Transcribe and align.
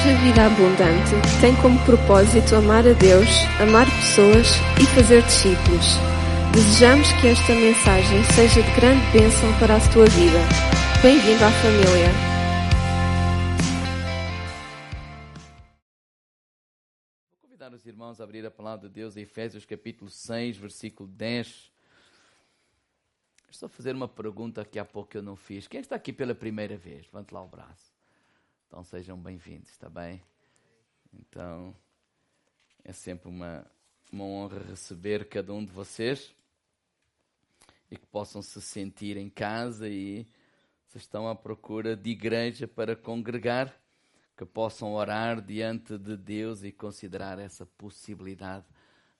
Igreja 0.00 0.18
Vida 0.22 0.46
Abundante 0.46 1.12
tem 1.42 1.54
como 1.60 1.78
propósito 1.84 2.54
amar 2.54 2.86
a 2.88 2.94
Deus, 2.94 3.28
amar 3.60 3.84
pessoas 3.84 4.46
e 4.80 4.86
fazer 4.94 5.22
discípulos. 5.24 5.84
Desejamos 6.54 7.06
que 7.20 7.26
esta 7.26 7.52
mensagem 7.52 8.24
seja 8.34 8.62
de 8.62 8.80
grande 8.80 9.04
bênção 9.12 9.52
para 9.58 9.76
a 9.76 9.92
tua 9.92 10.06
vida. 10.06 10.38
Bem-vindo 11.02 11.44
à 11.44 11.50
família. 11.50 12.08
Vou 17.30 17.40
convidar 17.42 17.74
os 17.74 17.84
irmãos 17.84 18.22
a 18.22 18.24
abrir 18.24 18.46
a 18.46 18.50
palavra 18.50 18.88
de 18.88 18.94
Deus 18.94 19.18
em 19.18 19.20
Efésios 19.20 19.66
capítulo 19.66 20.10
6, 20.10 20.56
versículo 20.56 21.10
10. 21.10 21.70
Estou 23.50 23.66
a 23.66 23.70
fazer 23.70 23.94
uma 23.94 24.08
pergunta 24.08 24.64
que 24.64 24.78
há 24.78 24.84
pouco 24.84 25.14
eu 25.14 25.22
não 25.22 25.36
fiz. 25.36 25.68
Quem 25.68 25.80
está 25.80 25.96
aqui 25.96 26.10
pela 26.10 26.34
primeira 26.34 26.78
vez? 26.78 27.04
Levante 27.04 27.34
lá 27.34 27.42
o 27.42 27.48
braço. 27.48 27.89
Então 28.70 28.84
sejam 28.84 29.18
bem-vindos, 29.18 29.68
está 29.68 29.90
bem? 29.90 30.22
Então 31.12 31.74
é 32.84 32.92
sempre 32.92 33.28
uma, 33.28 33.66
uma 34.12 34.22
honra 34.22 34.60
receber 34.60 35.28
cada 35.28 35.52
um 35.52 35.64
de 35.64 35.72
vocês 35.72 36.32
e 37.90 37.96
que 37.96 38.06
possam 38.06 38.40
se 38.40 38.62
sentir 38.62 39.16
em 39.16 39.28
casa 39.28 39.88
e 39.88 40.24
se 40.86 40.98
estão 40.98 41.26
à 41.26 41.34
procura 41.34 41.96
de 41.96 42.10
igreja 42.10 42.68
para 42.68 42.94
congregar, 42.94 43.74
que 44.36 44.44
possam 44.46 44.92
orar 44.92 45.42
diante 45.42 45.98
de 45.98 46.16
Deus 46.16 46.62
e 46.62 46.70
considerar 46.70 47.40
essa 47.40 47.66
possibilidade 47.66 48.66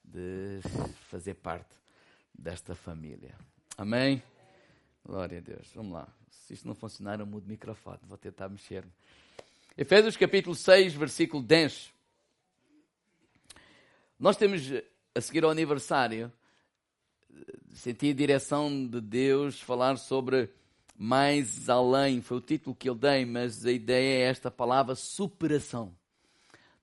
de 0.05 0.61
fazer 1.09 1.35
parte 1.35 1.75
desta 2.33 2.77
família. 2.77 3.35
Amém? 3.77 4.23
Glória 5.05 5.39
a 5.39 5.41
Deus. 5.41 5.73
Vamos 5.75 5.95
lá. 5.95 6.09
Se 6.30 6.55
isto 6.55 6.69
não 6.69 6.75
funcionar, 6.77 7.19
eu 7.19 7.27
mudo 7.27 7.47
o 7.47 7.49
microfone. 7.49 7.99
Vou 8.05 8.17
tentar 8.17 8.49
mexer-me. 8.49 8.93
Efésios 9.80 10.15
capítulo 10.15 10.55
6, 10.55 10.93
versículo 10.93 11.43
10. 11.43 11.91
Nós 14.18 14.37
temos 14.37 14.71
a 15.15 15.21
seguir 15.23 15.43
ao 15.43 15.51
aniversário, 15.51 16.30
senti 17.73 18.10
a 18.10 18.15
direção 18.15 18.87
de 18.87 19.01
Deus 19.01 19.59
falar 19.59 19.96
sobre 19.96 20.51
mais 20.95 21.71
além, 21.71 22.21
foi 22.21 22.37
o 22.37 22.43
título 22.43 22.77
que 22.77 22.90
eu 22.90 22.95
dei, 22.95 23.24
mas 23.24 23.65
a 23.65 23.73
ideia 23.73 24.18
é 24.18 24.29
esta 24.29 24.51
palavra 24.51 24.95
superação. 24.95 25.96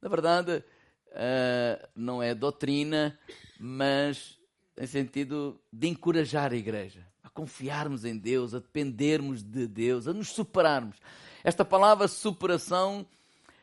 Na 0.01 0.09
verdade, 0.09 0.63
uh, 1.11 1.87
não 1.95 2.23
é 2.23 2.33
doutrina, 2.33 3.15
mas 3.59 4.39
em 4.75 4.87
sentido 4.87 5.61
de 5.71 5.87
encorajar 5.87 6.51
a 6.51 6.57
igreja, 6.57 7.05
a 7.23 7.29
confiarmos 7.29 8.05
em 8.05 8.17
Deus, 8.17 8.55
a 8.55 8.59
dependermos 8.59 9.43
de 9.43 9.67
Deus, 9.67 10.07
a 10.07 10.13
nos 10.13 10.29
superarmos. 10.29 10.97
Esta 11.47 11.63
palavra 11.63 12.09
superação 12.09 13.07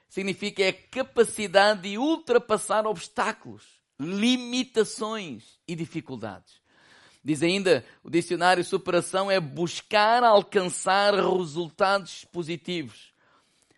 significa 0.09 0.63
é 0.63 0.69
a 0.69 0.73
capacidade 0.73 1.83
de 1.83 1.99
ultrapassar 1.99 2.87
obstáculos, 2.87 3.63
limitações 4.01 5.59
e 5.69 5.77
dificuldades. 5.77 6.63
Diz 7.23 7.43
ainda 7.43 7.85
o 8.03 8.09
dicionário 8.09 8.65
superação 8.65 9.31
é 9.31 9.39
buscar 9.39 10.25
alcançar 10.25 11.13
resultados 11.13 12.25
positivos, 12.25 13.13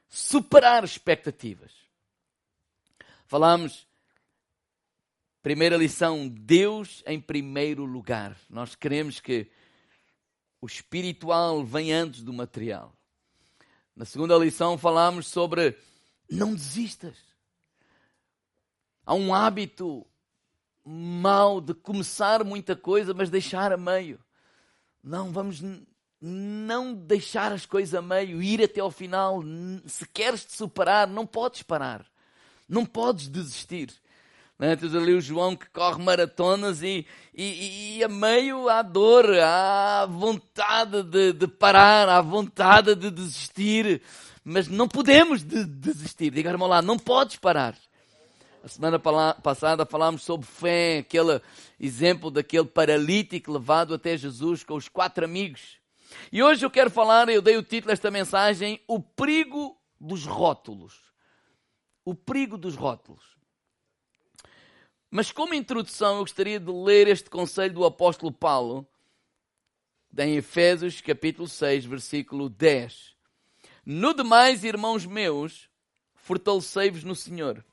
superar 0.08 0.84
expectativas. 0.84 1.72
Falamos 3.24 3.88
Primeira 5.42 5.76
lição: 5.76 6.28
Deus 6.28 7.02
em 7.08 7.20
primeiro 7.20 7.84
lugar. 7.84 8.36
Nós 8.48 8.76
queremos 8.76 9.18
que 9.18 9.50
o 10.60 10.66
espiritual 10.66 11.64
vem 11.64 11.92
antes 11.92 12.22
do 12.22 12.32
material. 12.32 12.95
Na 13.96 14.04
segunda 14.04 14.36
lição 14.36 14.76
falámos 14.76 15.26
sobre 15.26 15.74
não 16.30 16.54
desistas. 16.54 17.16
Há 19.06 19.14
um 19.14 19.32
hábito 19.32 20.06
mau 20.84 21.62
de 21.62 21.72
começar 21.72 22.44
muita 22.44 22.76
coisa, 22.76 23.14
mas 23.14 23.30
deixar 23.30 23.72
a 23.72 23.76
meio. 23.78 24.20
Não, 25.02 25.32
vamos 25.32 25.62
não 26.20 26.92
deixar 26.92 27.52
as 27.52 27.64
coisas 27.64 27.94
a 27.94 28.02
meio, 28.02 28.42
ir 28.42 28.62
até 28.62 28.80
ao 28.80 28.90
final. 28.90 29.42
Se 29.86 30.06
queres 30.06 30.44
te 30.44 30.54
superar, 30.54 31.08
não 31.08 31.26
podes 31.26 31.62
parar. 31.62 32.04
Não 32.68 32.84
podes 32.84 33.28
desistir. 33.28 33.90
Né? 34.58 34.72
Ali 34.72 35.14
o 35.14 35.20
João 35.20 35.54
que 35.54 35.68
corre 35.70 36.02
maratonas 36.02 36.82
e, 36.82 37.06
e, 37.34 37.98
e 37.98 38.04
a 38.04 38.08
meio 38.08 38.68
há 38.68 38.82
dor, 38.82 39.26
há 39.38 40.06
vontade 40.06 41.02
de, 41.02 41.32
de, 41.32 41.46
parar, 41.46 42.08
há 42.08 42.20
vontade 42.22 42.94
de 42.94 43.10
desistir, 43.10 44.00
mas 44.42 44.66
não 44.66 44.88
podemos 44.88 45.42
de, 45.42 45.64
desistir. 45.64 46.30
Diga, 46.30 46.50
irmão 46.50 46.68
lá, 46.68 46.80
não 46.80 46.98
podes 46.98 47.36
parar. 47.36 47.76
A 48.64 48.68
semana 48.68 48.98
passada 48.98 49.86
falámos 49.86 50.22
sobre 50.22 50.46
fé, 50.46 50.98
aquele 50.98 51.40
exemplo 51.78 52.32
daquele 52.32 52.64
paralítico 52.64 53.52
levado 53.52 53.94
até 53.94 54.16
Jesus 54.16 54.64
com 54.64 54.74
os 54.74 54.88
quatro 54.88 55.24
amigos. 55.24 55.76
E 56.32 56.42
hoje 56.42 56.66
eu 56.66 56.70
quero 56.70 56.90
falar, 56.90 57.28
eu 57.28 57.42
dei 57.42 57.56
o 57.56 57.62
título 57.62 57.92
desta 57.92 58.10
mensagem, 58.10 58.80
O 58.88 58.98
Perigo 58.98 59.76
dos 60.00 60.24
Rótulos. 60.24 60.94
O 62.04 62.12
Perigo 62.12 62.58
dos 62.58 62.74
Rótulos. 62.74 63.35
Mas 65.10 65.30
como 65.30 65.54
introdução, 65.54 66.16
eu 66.16 66.20
gostaria 66.20 66.58
de 66.58 66.70
ler 66.70 67.08
este 67.08 67.30
conselho 67.30 67.74
do 67.74 67.84
apóstolo 67.84 68.32
Paulo, 68.32 68.86
em 70.18 70.36
Efésios 70.36 71.00
capítulo 71.00 71.46
6, 71.46 71.84
versículo 71.84 72.48
10. 72.48 73.14
No 73.84 74.12
demais, 74.14 74.64
irmãos 74.64 75.06
meus, 75.06 75.68
fortalecei-vos 76.14 77.04
no 77.04 77.14
Senhor 77.14 77.64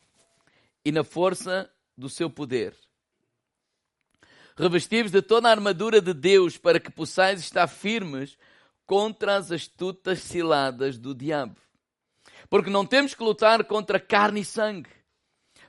e 0.85 0.91
na 0.91 1.03
força 1.03 1.71
do 1.97 2.07
seu 2.07 2.29
poder. 2.29 2.75
Revesti-vos 4.55 5.11
de 5.11 5.21
toda 5.21 5.47
a 5.47 5.51
armadura 5.51 5.99
de 5.99 6.13
Deus 6.13 6.57
para 6.57 6.79
que 6.79 6.91
possais 6.91 7.39
estar 7.39 7.67
firmes 7.67 8.37
contra 8.85 9.37
as 9.37 9.51
astutas 9.51 10.19
ciladas 10.19 10.99
do 10.99 11.15
diabo. 11.15 11.59
Porque 12.47 12.69
não 12.69 12.85
temos 12.85 13.15
que 13.15 13.23
lutar 13.23 13.63
contra 13.63 13.99
carne 13.99 14.41
e 14.41 14.45
sangue 14.45 15.02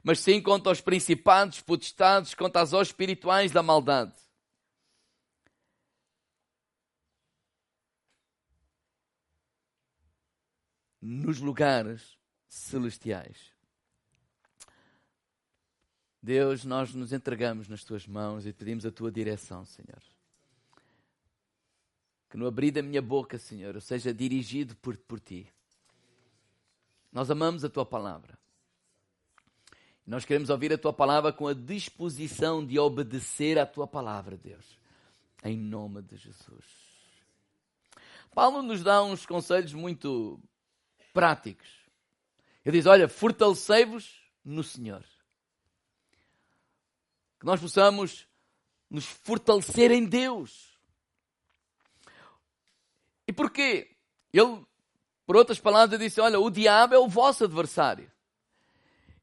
mas 0.05 0.21
sim 0.21 0.41
contra 0.43 0.71
os 0.71 0.83
principados, 0.83 1.63
potestades, 1.63 2.35
contra 2.35 2.61
as 2.61 2.75
hostes 2.75 2.91
espirituais 2.91 3.51
da 3.51 3.63
maldade. 3.63 4.13
Nos 11.01 11.41
lugares 11.41 12.19
celestiais. 12.47 13.51
Deus, 16.23 16.65
nós 16.65 16.95
nos 16.95 17.13
entregamos 17.13 17.67
nas 17.67 17.83
tuas 17.83 18.07
mãos 18.07 18.47
e 18.47 18.53
pedimos 18.53 18.85
a 18.85 18.91
tua 18.91 19.11
direção, 19.11 19.65
Senhor. 19.65 20.03
Que 22.29 22.37
no 22.37 22.47
abrir 22.47 22.71
da 22.71 22.83
minha 22.83 23.03
boca, 23.03 23.39
Senhor, 23.39 23.75
eu 23.75 23.81
seja 23.81 24.13
dirigido 24.13 24.77
por, 24.77 24.97
por 24.99 25.21
ti. 25.21 25.51
Nós 27.11 27.31
amamos 27.31 27.65
a 27.65 27.71
tua 27.71 27.87
palavra. 27.87 28.39
Nós 30.07 30.25
queremos 30.25 30.51
ouvir 30.51 30.73
a 30.73 30.79
tua 30.79 30.93
palavra 30.93 31.33
com 31.33 31.49
a 31.49 31.55
disposição 31.55 32.65
de 32.65 32.79
obedecer 32.79 33.59
à 33.59 33.65
tua 33.65 33.87
palavra, 33.87 34.37
Deus. 34.37 34.79
Em 35.43 35.57
nome 35.57 36.03
de 36.03 36.17
Jesus. 36.17 36.65
Paulo 38.35 38.63
nos 38.63 38.83
dá 38.83 39.03
uns 39.03 39.25
conselhos 39.25 39.73
muito 39.73 40.39
práticos. 41.13 41.69
Ele 42.65 42.79
diz: 42.79 42.87
Olha, 42.87 43.09
fortalecei-vos 43.09 44.21
no 44.45 44.63
Senhor. 44.63 45.05
Que 47.41 47.47
nós 47.47 47.61
possamos 47.61 48.27
nos 48.91 49.07
fortalecer 49.07 49.91
em 49.91 50.05
Deus. 50.05 50.77
E 53.27 53.33
porquê? 53.33 53.97
Ele, 54.33 54.67
por 55.27 55.37
outras 55.37 55.59
palavras, 55.59 55.99
disse: 55.99 56.21
Olha, 56.21 56.39
o 56.39 56.51
diabo 56.51 56.95
é 56.95 56.99
o 56.99 57.09
vosso 57.09 57.45
adversário. 57.45 58.11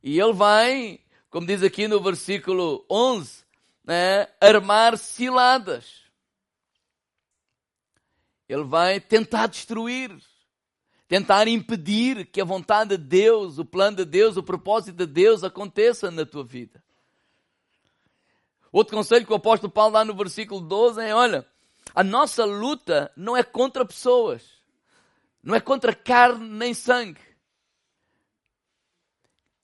E 0.03 0.19
ele 0.19 0.33
vai, 0.33 0.99
como 1.29 1.45
diz 1.45 1.61
aqui 1.61 1.87
no 1.87 2.01
versículo 2.01 2.85
11, 2.89 3.43
né, 3.83 4.27
armar 4.39 4.97
ciladas. 4.97 6.01
Ele 8.49 8.63
vai 8.63 8.99
tentar 8.99 9.47
destruir, 9.47 10.11
tentar 11.07 11.47
impedir 11.47 12.25
que 12.25 12.41
a 12.41 12.45
vontade 12.45 12.97
de 12.97 13.03
Deus, 13.03 13.57
o 13.57 13.65
plano 13.65 13.97
de 13.97 14.05
Deus, 14.05 14.37
o 14.37 14.43
propósito 14.43 14.95
de 14.95 15.05
Deus 15.05 15.43
aconteça 15.43 16.09
na 16.09 16.25
tua 16.25 16.43
vida. 16.43 16.83
Outro 18.71 18.95
conselho 18.95 19.25
que 19.25 19.33
o 19.33 19.35
apóstolo 19.35 19.71
Paulo 19.71 19.93
dá 19.93 20.03
no 20.03 20.15
versículo 20.15 20.61
12 20.61 21.01
é: 21.01 21.13
olha, 21.13 21.45
a 21.93 22.03
nossa 22.03 22.45
luta 22.45 23.11
não 23.15 23.35
é 23.35 23.43
contra 23.43 23.85
pessoas, 23.85 24.43
não 25.43 25.53
é 25.53 25.59
contra 25.59 25.93
carne 25.93 26.47
nem 26.47 26.73
sangue, 26.73 27.19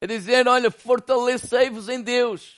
a 0.01 0.05
dizer: 0.05 0.47
olha, 0.47 0.69
fortalecei-vos 0.69 1.89
em 1.89 2.01
Deus. 2.01 2.55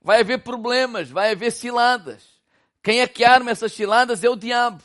Vai 0.00 0.20
haver 0.20 0.42
problemas, 0.42 1.10
vai 1.10 1.32
haver 1.32 1.52
ciladas. 1.52 2.40
Quem 2.82 3.00
é 3.00 3.06
que 3.06 3.24
arma 3.24 3.50
essas 3.50 3.72
ciladas 3.72 4.24
é 4.24 4.30
o 4.30 4.36
diabo. 4.36 4.82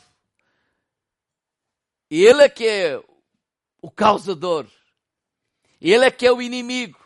E 2.10 2.24
ele 2.24 2.42
é 2.42 2.48
que 2.48 2.66
é 2.66 3.02
o 3.80 3.90
causador. 3.90 4.66
Ele 5.80 6.04
é 6.04 6.10
que 6.10 6.26
é 6.26 6.32
o 6.32 6.42
inimigo. 6.42 6.98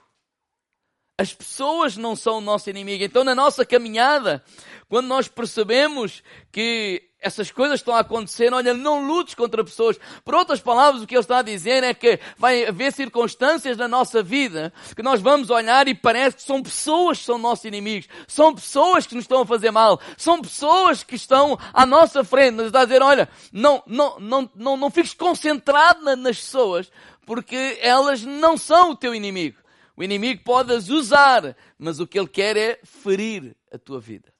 As 1.17 1.32
pessoas 1.32 1.97
não 1.97 2.17
são 2.17 2.38
o 2.38 2.41
nosso 2.41 2.70
inimigo. 2.70 3.05
Então, 3.05 3.23
na 3.23 3.35
nossa 3.35 3.64
caminhada, 3.64 4.43
quando 4.90 5.06
nós 5.06 5.28
percebemos 5.28 6.20
que 6.50 7.10
essas 7.20 7.48
coisas 7.48 7.78
estão 7.78 7.94
a 7.94 8.00
acontecer, 8.00 8.52
olha, 8.52 8.75
não 8.75 9.06
lutes 9.06 9.37
contra 9.37 9.62
pessoas. 9.62 9.96
Por 10.25 10.34
outras 10.34 10.60
palavras, 10.60 11.00
o 11.00 11.06
que 11.06 11.14
ele 11.14 11.20
está 11.20 11.38
a 11.38 11.42
dizer 11.42 11.84
é 11.84 11.94
que 11.94 12.19
vai 12.37 12.66
haver 12.66 12.92
circunstâncias 12.92 13.76
na 13.76 13.87
nossa 13.87 14.20
vida 14.20 14.72
que 14.96 15.02
nós 15.02 15.20
vamos 15.20 15.48
olhar 15.48 15.87
e 15.87 15.94
parece 15.94 16.38
que 16.38 16.42
são 16.42 16.60
pessoas 16.60 17.19
que 17.19 17.25
são 17.25 17.38
nossos 17.38 17.66
inimigos. 17.66 18.08
São 18.26 18.52
pessoas 18.52 19.06
que 19.06 19.14
nos 19.14 19.25
estão 19.25 19.42
a 19.42 19.46
fazer 19.46 19.70
mal. 19.70 20.00
São 20.16 20.42
pessoas 20.42 21.04
que 21.04 21.14
estão 21.14 21.56
à 21.72 21.87
nossa 21.87 22.25
frente. 22.25 22.56
Nos 22.56 22.66
está 22.66 22.81
a 22.81 22.84
dizer, 22.84 23.00
olha, 23.00 23.28
não, 23.52 23.81
não, 23.87 24.19
não, 24.19 24.50
não, 24.56 24.76
não 24.76 24.90
fiques 24.90 25.14
concentrado 25.14 26.16
nas 26.16 26.40
pessoas 26.40 26.90
porque 27.25 27.78
elas 27.81 28.25
não 28.25 28.56
são 28.56 28.90
o 28.90 28.96
teu 28.96 29.14
inimigo. 29.14 29.58
O 29.96 30.02
inimigo 30.02 30.42
pode 30.42 30.72
as 30.72 30.88
usar, 30.88 31.54
mas 31.78 32.00
o 32.00 32.08
que 32.08 32.19
ele 32.19 32.26
quer 32.26 32.56
é 32.56 32.81
ferir 32.82 33.54
a 33.72 33.78
tua 33.78 34.00
vida. 34.00 34.32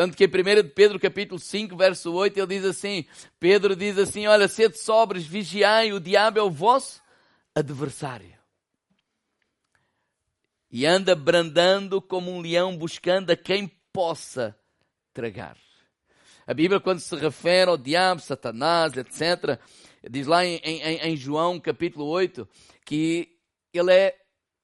Tanto 0.00 0.16
que 0.16 0.24
em 0.24 0.28
1 0.28 0.70
Pedro 0.74 0.98
capítulo 0.98 1.38
5, 1.38 1.76
verso 1.76 2.10
8, 2.10 2.38
ele 2.38 2.46
diz 2.46 2.64
assim, 2.64 3.04
Pedro 3.38 3.76
diz 3.76 3.98
assim, 3.98 4.26
olha, 4.26 4.48
sede 4.48 4.78
sobres, 4.78 5.26
vigiai, 5.26 5.92
o 5.92 6.00
diabo 6.00 6.38
é 6.38 6.42
o 6.42 6.50
vosso 6.50 7.02
adversário. 7.54 8.34
E 10.70 10.86
anda 10.86 11.14
brandando 11.14 12.00
como 12.00 12.30
um 12.30 12.40
leão, 12.40 12.78
buscando 12.78 13.28
a 13.28 13.36
quem 13.36 13.70
possa 13.92 14.58
tragar. 15.12 15.58
A 16.46 16.54
Bíblia, 16.54 16.80
quando 16.80 17.00
se 17.00 17.14
refere 17.14 17.68
ao 17.68 17.76
diabo, 17.76 18.22
Satanás, 18.22 18.94
etc., 18.96 19.60
diz 20.08 20.26
lá 20.26 20.46
em, 20.46 20.56
em, 20.64 20.96
em 21.10 21.14
João 21.14 21.60
capítulo 21.60 22.06
8, 22.06 22.48
que 22.86 23.36
ele 23.70 23.92
é 23.92 24.18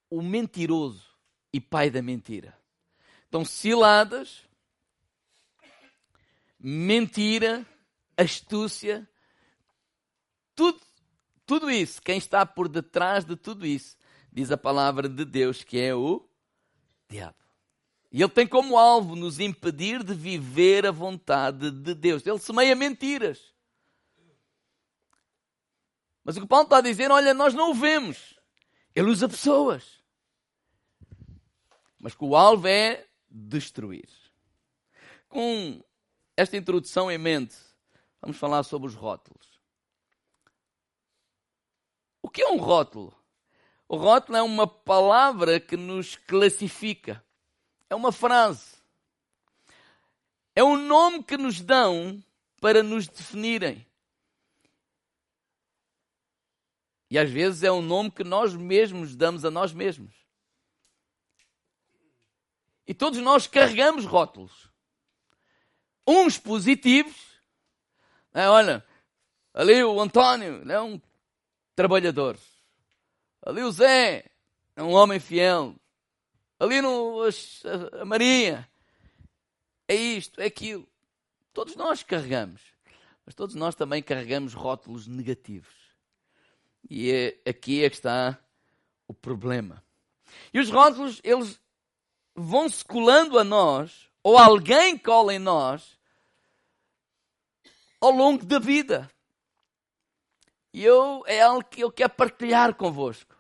o 0.09 0.23
mentiroso 0.23 1.05
e 1.53 1.61
pai 1.61 1.91
da 1.91 2.01
mentira. 2.01 2.57
Então, 3.29 3.45
ciladas, 3.45 4.46
mentira, 6.69 7.65
astúcia, 8.17 9.09
tudo, 10.53 10.81
tudo 11.47 11.71
isso, 11.71 12.03
quem 12.03 12.19
está 12.19 12.45
por 12.45 12.69
detrás 12.69 13.25
de 13.25 13.37
tudo 13.37 13.65
isso, 13.65 13.97
diz 14.33 14.51
a 14.51 14.57
palavra 14.57 15.09
de 15.09 15.25
Deus 15.25 15.63
que 15.63 15.79
é 15.79 15.95
o 15.95 16.29
diabo. 17.09 17.37
E 18.11 18.21
ele 18.21 18.33
tem 18.33 18.49
como 18.49 18.77
alvo 18.77 19.15
nos 19.15 19.39
impedir 19.39 20.03
de 20.03 20.13
viver 20.13 20.87
a 20.87 20.91
vontade 20.91 21.71
de 21.71 21.95
Deus. 21.95 22.27
Ele 22.27 22.39
semeia 22.39 22.75
mentiras. 22.75 23.55
Mas 26.25 26.37
o 26.37 26.41
que 26.41 26.49
Paulo 26.49 26.65
está 26.65 26.79
a 26.79 26.81
dizer, 26.81 27.13
olha, 27.13 27.33
nós 27.33 27.55
não 27.55 27.71
o 27.71 27.75
vemos. 27.75 28.35
Ele 28.93 29.11
usa 29.11 29.29
pessoas. 29.29 30.03
Mas 32.01 32.15
que 32.15 32.25
o 32.25 32.35
alvo 32.35 32.67
é 32.67 33.07
destruir. 33.31 34.09
Com 35.29 35.81
esta 36.37 36.57
introdução 36.57 37.11
em 37.11 37.17
mente, 37.17 37.57
vamos 38.21 38.37
falar 38.37 38.63
sobre 38.63 38.89
os 38.89 38.95
rótulos. 38.95 39.59
O 42.21 42.29
que 42.29 42.43
é 42.43 42.49
um 42.49 42.59
rótulo? 42.59 43.17
O 43.89 43.97
rótulo 43.97 44.37
é 44.37 44.43
uma 44.43 44.67
palavra 44.67 45.59
que 45.59 45.77
nos 45.77 46.17
classifica. 46.17 47.25
É 47.89 47.95
uma 47.95 48.13
frase. 48.13 48.77
É 50.55 50.63
um 50.63 50.77
nome 50.77 51.23
que 51.23 51.37
nos 51.37 51.61
dão 51.61 52.23
para 52.61 52.83
nos 52.83 53.07
definirem. 53.07 53.87
E 57.09 57.19
às 57.19 57.31
vezes 57.31 57.63
é 57.63 57.71
um 57.71 57.81
nome 57.81 58.11
que 58.11 58.25
nós 58.25 58.55
mesmos 58.55 59.15
damos 59.15 59.45
a 59.45 59.51
nós 59.51 59.73
mesmos. 59.73 60.15
E 62.87 62.93
todos 62.93 63.21
nós 63.21 63.47
carregamos 63.47 64.05
rótulos 64.05 64.76
uns 66.07 66.39
positivos. 66.39 67.17
É, 68.33 68.49
olha, 68.49 68.85
ali 69.53 69.83
o 69.83 70.01
António 70.01 70.71
é 70.71 70.81
um 70.81 71.01
trabalhador. 71.75 72.39
Ali 73.45 73.63
o 73.63 73.73
Zé 73.73 74.25
é 74.75 74.83
um 74.83 74.93
homem 74.93 75.19
fiel. 75.19 75.75
Ali 76.59 76.81
no, 76.81 77.23
a, 77.23 78.03
a 78.03 78.05
Maria 78.05 78.69
é 79.89 79.95
isto, 79.95 80.41
é 80.41 80.47
aquilo. 80.47 80.87
Todos 81.53 81.77
nós 81.77 82.03
carregamos. 82.03 82.61
Mas 83.25 83.35
todos 83.35 83.55
nós 83.55 83.75
também 83.75 84.03
carregamos 84.03 84.55
rótulos 84.55 85.07
negativos. 85.07 85.75
E 86.89 87.11
é, 87.11 87.51
aqui 87.51 87.85
é 87.85 87.91
que 87.91 87.97
está 87.97 88.39
o 89.09 89.15
problema. 89.15 89.83
E 90.53 90.61
os 90.61 90.71
rótulos, 90.71 91.21
eles 91.25 91.61
vão 92.35 92.69
se 92.69 92.85
colando 92.85 93.39
a 93.39 93.45
nós, 93.45 94.09
ou 94.23 94.39
alguém 94.39 94.97
cola 94.97 95.35
em 95.35 95.39
nós, 95.39 95.96
ao 98.07 98.13
longo 98.13 98.45
da 98.45 98.59
vida. 98.59 99.11
E 100.73 100.85
eu, 100.85 101.25
é 101.27 101.41
algo 101.41 101.65
que 101.65 101.83
eu 101.83 101.91
quero 101.91 102.11
partilhar 102.11 102.75
convosco. 102.75 103.35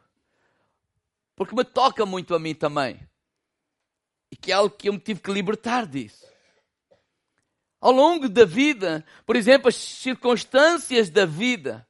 Porque 1.35 1.55
me 1.55 1.65
toca 1.65 2.05
muito 2.07 2.35
a 2.35 2.39
mim 2.39 2.55
também. 2.55 3.01
E 4.31 4.37
que 4.37 4.51
é 4.51 4.55
algo 4.55 4.75
que 4.75 4.89
eu 4.89 4.93
me 4.93 4.99
tive 4.99 5.21
que 5.21 5.31
libertar 5.31 5.87
disso. 5.87 6.27
Ao 7.81 7.93
longo 7.93 8.29
da 8.29 8.45
vida, 8.45 9.05
por 9.25 9.37
exemplo, 9.37 9.69
as 9.69 9.77
circunstâncias 9.77 11.11
da 11.11 11.27
vida, 11.27 11.87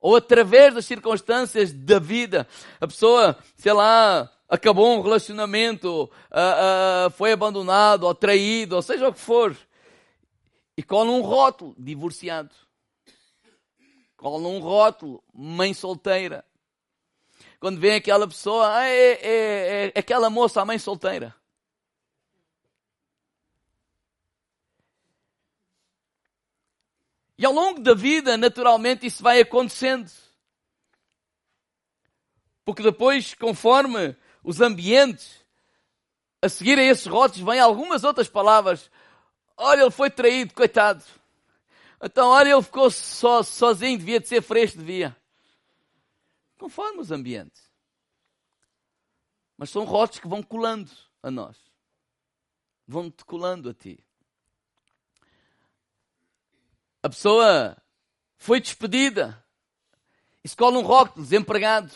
ou 0.00 0.16
através 0.16 0.74
das 0.74 0.84
circunstâncias 0.84 1.72
da 1.72 2.00
vida, 2.00 2.46
a 2.80 2.86
pessoa, 2.86 3.38
sei 3.56 3.72
lá, 3.72 4.30
acabou 4.48 4.98
um 4.98 5.00
relacionamento, 5.00 6.04
uh, 6.04 7.06
uh, 7.06 7.10
foi 7.12 7.32
abandonado, 7.32 8.02
ou 8.02 8.14
traído, 8.14 8.74
ou 8.74 8.82
seja 8.82 9.08
o 9.08 9.12
que 9.14 9.20
for 9.20 9.56
e 10.76 10.82
cola 10.82 11.10
um 11.10 11.20
rótulo, 11.20 11.74
divorciado. 11.78 12.54
Cola 14.16 14.48
um 14.48 14.60
rótulo, 14.60 15.22
mãe 15.32 15.74
solteira. 15.74 16.44
Quando 17.58 17.80
vem 17.80 17.94
aquela 17.94 18.26
pessoa, 18.26 18.76
ah, 18.76 18.88
é, 18.88 19.12
é, 19.12 19.92
é 19.94 19.98
aquela 19.98 20.30
moça, 20.30 20.60
a 20.60 20.64
mãe 20.64 20.78
solteira. 20.78 21.34
E 27.36 27.44
ao 27.44 27.52
longo 27.52 27.80
da 27.80 27.94
vida, 27.94 28.36
naturalmente, 28.36 29.06
isso 29.06 29.22
vai 29.22 29.40
acontecendo. 29.40 30.10
Porque 32.64 32.82
depois, 32.82 33.34
conforme 33.34 34.16
os 34.44 34.60
ambientes, 34.60 35.44
a 36.40 36.48
seguir 36.48 36.78
a 36.78 36.82
esses 36.84 37.06
rótulos, 37.06 37.44
vêm 37.44 37.58
algumas 37.58 38.04
outras 38.04 38.28
palavras 38.28 38.88
Olha, 39.56 39.82
ele 39.82 39.90
foi 39.90 40.10
traído, 40.10 40.54
coitado. 40.54 41.04
Então, 42.02 42.28
olha, 42.28 42.50
ele 42.50 42.62
ficou 42.62 42.90
só, 42.90 43.42
sozinho, 43.42 43.98
devia 43.98 44.18
de 44.18 44.26
ser 44.26 44.42
fresco, 44.42 44.78
devia. 44.78 45.16
Conforme 46.58 47.00
os 47.00 47.10
ambientes. 47.10 47.70
Mas 49.56 49.70
são 49.70 49.84
rotes 49.84 50.18
que 50.18 50.26
vão 50.26 50.42
colando 50.42 50.90
a 51.22 51.30
nós. 51.30 51.56
Vão-te 52.86 53.24
colando 53.24 53.70
a 53.70 53.74
ti. 53.74 54.04
A 57.02 57.08
pessoa 57.08 57.76
foi 58.36 58.60
despedida. 58.60 59.44
E 60.42 60.48
se 60.48 60.56
cola 60.56 60.78
um 60.78 60.82
rótulo, 60.82 61.24
desempregado. 61.24 61.92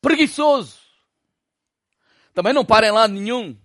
Preguiçoso. 0.00 0.87
Também 2.38 2.52
não 2.52 2.64
parem 2.64 2.92
lá 2.92 3.08
nenhum. 3.08 3.60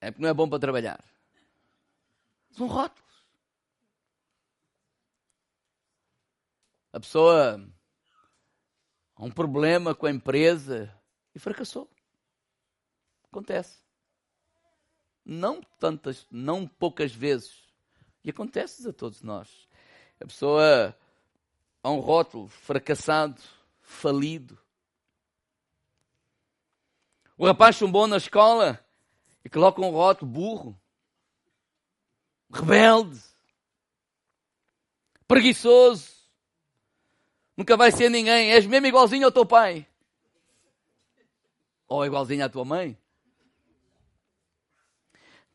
É 0.00 0.10
porque 0.10 0.22
não 0.22 0.30
é 0.30 0.32
bom 0.32 0.48
para 0.48 0.58
trabalhar. 0.58 1.04
São 2.52 2.66
rótulos. 2.68 3.26
A 6.90 7.00
pessoa 7.00 7.70
há 9.14 9.22
um 9.22 9.30
problema 9.30 9.94
com 9.94 10.06
a 10.06 10.10
empresa 10.10 10.90
e 11.34 11.38
fracassou. 11.38 11.86
Acontece. 13.24 13.78
Não 15.22 15.60
tantas, 15.78 16.26
não 16.30 16.66
poucas 16.66 17.12
vezes. 17.12 17.62
E 18.24 18.30
acontece 18.30 18.88
a 18.88 18.92
todos 18.94 19.20
nós. 19.20 19.68
A 20.18 20.24
pessoa 20.24 20.98
há 21.82 21.90
um 21.90 22.00
rótulo 22.00 22.48
fracassado 22.48 23.55
falido. 23.86 24.58
O 27.38 27.46
rapaz 27.46 27.76
chumbou 27.76 28.06
na 28.06 28.16
escola 28.16 28.84
e 29.44 29.48
coloca 29.48 29.80
um 29.80 29.90
rótulo 29.90 30.30
burro, 30.30 30.80
rebelde, 32.50 33.22
preguiçoso, 35.28 36.12
nunca 37.56 37.76
vai 37.76 37.92
ser 37.92 38.10
ninguém, 38.10 38.52
és 38.52 38.66
mesmo 38.66 38.86
igualzinho 38.86 39.26
ao 39.26 39.32
teu 39.32 39.46
pai. 39.46 39.86
Ou 41.86 42.04
igualzinho 42.04 42.44
à 42.44 42.48
tua 42.48 42.64
mãe. 42.64 42.98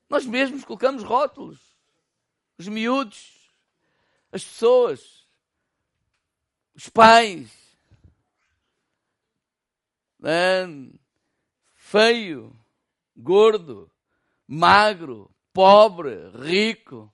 Nós 0.07 0.25
mesmos 0.25 0.63
colocamos 0.63 1.03
rótulos. 1.03 1.59
Os 2.57 2.67
miúdos, 2.67 3.51
as 4.31 4.43
pessoas, 4.43 5.27
os 6.73 6.87
pais. 6.87 7.60
Feio, 11.73 12.55
gordo, 13.17 13.91
magro, 14.47 15.33
pobre, 15.51 16.29
rico, 16.35 17.11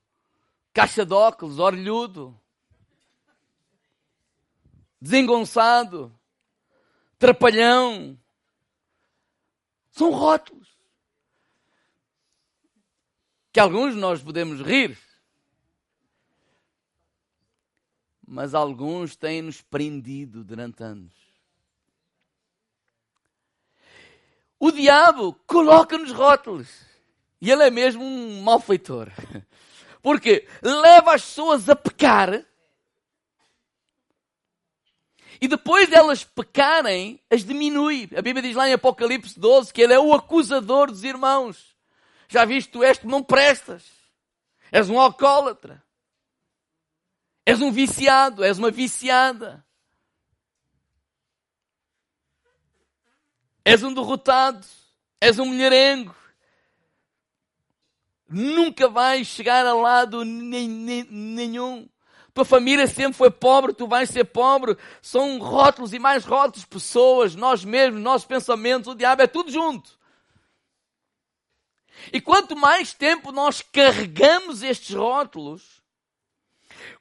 caixa 0.74 1.06
de 1.06 1.14
óculos, 1.14 1.58
orlhudo, 1.58 2.40
desengonçado, 5.00 6.14
trapalhão. 7.18 8.20
São 9.92 10.12
rótulos. 10.12 10.68
Que 13.52 13.60
alguns 13.60 13.96
nós 13.96 14.22
podemos 14.22 14.62
rir, 14.62 15.00
mas 18.28 18.54
alguns 18.54 19.16
têm-nos 19.16 19.62
prendido 19.62 20.44
durante 20.44 20.84
anos. 20.84 21.26
O 24.60 24.72
diabo 24.72 25.34
coloca-nos 25.46 26.12
rótulos. 26.12 26.68
E 27.40 27.52
ele 27.52 27.64
é 27.64 27.70
mesmo 27.70 28.04
um 28.04 28.42
malfeitor. 28.42 29.12
Porque 30.02 30.48
leva 30.62 31.14
as 31.14 31.22
pessoas 31.22 31.70
a 31.70 31.76
pecar. 31.76 32.44
E 35.40 35.48
depois 35.48 35.88
de 35.88 35.96
elas 35.96 36.24
pecarem, 36.24 37.20
as 37.30 37.44
diminui. 37.44 38.10
A 38.16 38.22
Bíblia 38.22 38.42
diz 38.42 38.56
lá 38.56 38.68
em 38.68 38.74
Apocalipse 38.74 39.40
12 39.40 39.72
que 39.72 39.82
ele 39.82 39.94
é 39.94 40.00
o 40.00 40.14
acusador 40.14 40.90
dos 40.90 41.04
irmãos. 41.04 41.76
Já 42.28 42.44
viste, 42.44 42.72
tu 42.72 42.84
és 42.84 42.98
que 42.98 43.06
não 43.06 43.24
prestas. 43.24 43.84
És 44.72 44.90
um 44.90 45.00
alcoólatra. 45.00 45.84
És 47.46 47.62
um 47.62 47.72
viciado, 47.72 48.44
és 48.44 48.58
uma 48.58 48.72
viciada. 48.72 49.64
És 53.67 53.83
um 53.83 53.93
derrotado, 53.93 54.65
és 55.19 55.38
um 55.39 55.45
mulherengo. 55.47 56.15
Nunca 58.29 58.88
vais 58.88 59.27
chegar 59.27 59.65
a 59.65 59.74
lado 59.74 60.24
nenhum. 60.24 61.86
Tua 62.33 62.45
família 62.45 62.88
sempre 62.88 63.17
foi 63.17 63.29
pobre, 63.29 63.74
tu 63.74 63.86
vais 63.86 64.09
ser 64.09 64.24
pobre. 64.24 64.77
São 65.01 65.38
rótulos 65.39 65.91
e 65.91 66.00
mais 66.00 66.24
rótulos, 66.24 66.63
pessoas, 66.63 67.36
nós 67.36 67.65
mesmos, 67.65 68.01
nossos 68.01 68.25
pensamentos, 68.25 68.88
o 68.88 68.95
diabo 68.95 69.24
é 69.24 69.27
tudo 69.27 69.51
junto. 69.51 70.00
E 72.13 72.21
quanto 72.21 72.55
mais 72.55 72.93
tempo 72.93 73.33
nós 73.33 73.62
carregamos 73.62 74.63
estes 74.63 74.95
rótulos, 74.95 75.81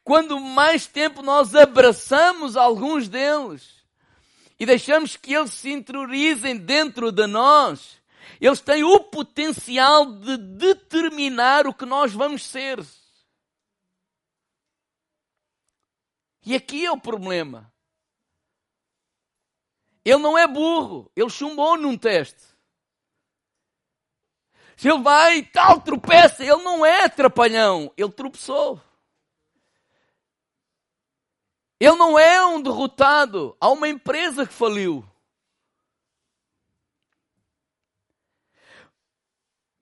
quando 0.03 0.41
mais 0.41 0.89
tempo 0.89 1.23
nós 1.23 1.55
abraçamos 1.55 2.57
alguns 2.57 3.07
deles 3.07 3.76
e 4.59 4.65
deixamos 4.65 5.17
que 5.17 5.35
eles 5.35 5.53
se 5.53 5.71
interiorizem 5.71 6.57
dentro 6.57 7.13
de 7.13 7.27
nós, 7.27 8.01
eles 8.41 8.61
têm 8.61 8.85
o 8.85 9.01
potencial 9.01 10.07
de 10.07 10.37
determinar 10.37 11.67
o 11.67 11.75
que 11.75 11.85
nós 11.85 12.13
vamos 12.13 12.45
ser. 12.45 12.85
E 16.45 16.55
aqui 16.55 16.87
é 16.87 16.91
o 16.91 17.01
problema. 17.01 17.73
Ele 20.05 20.19
não 20.19 20.39
é 20.39 20.47
burro, 20.47 21.11
ele 21.17 21.29
chumbou 21.29 21.77
num 21.77 21.99
teste. 21.99 22.43
Se 24.77 24.89
ele 24.89 25.03
vai 25.03 25.43
tal, 25.43 25.81
tropeça, 25.81 26.45
ele 26.45 26.63
não 26.63 26.85
é 26.85 27.09
trapalhão, 27.09 27.93
ele 27.97 28.13
tropeçou. 28.13 28.81
Ele 31.79 31.97
não 31.97 32.19
é 32.19 32.45
um 32.47 32.61
derrotado. 32.61 33.57
Há 33.61 33.69
uma 33.71 33.89
empresa 33.89 34.47
que 34.47 34.53
faliu. 34.53 35.05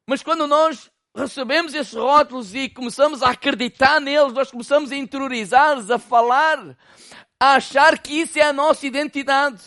Mas 0.07 0.23
quando 0.23 0.47
nós 0.47 0.91
recebemos 1.17 1.73
esses 1.73 1.95
rótulos 1.95 2.55
e 2.55 2.69
começamos 2.69 3.23
a 3.23 3.31
acreditar 3.31 4.01
neles, 4.01 4.33
nós 4.33 4.51
começamos 4.51 4.91
a 4.91 4.97
interiorizar, 4.97 5.79
a 5.91 5.99
falar, 5.99 6.77
a 7.41 7.55
achar 7.55 7.99
que 7.99 8.21
isso 8.21 8.39
é 8.39 8.43
a 8.43 8.53
nossa 8.53 8.87
identidade. 8.87 9.63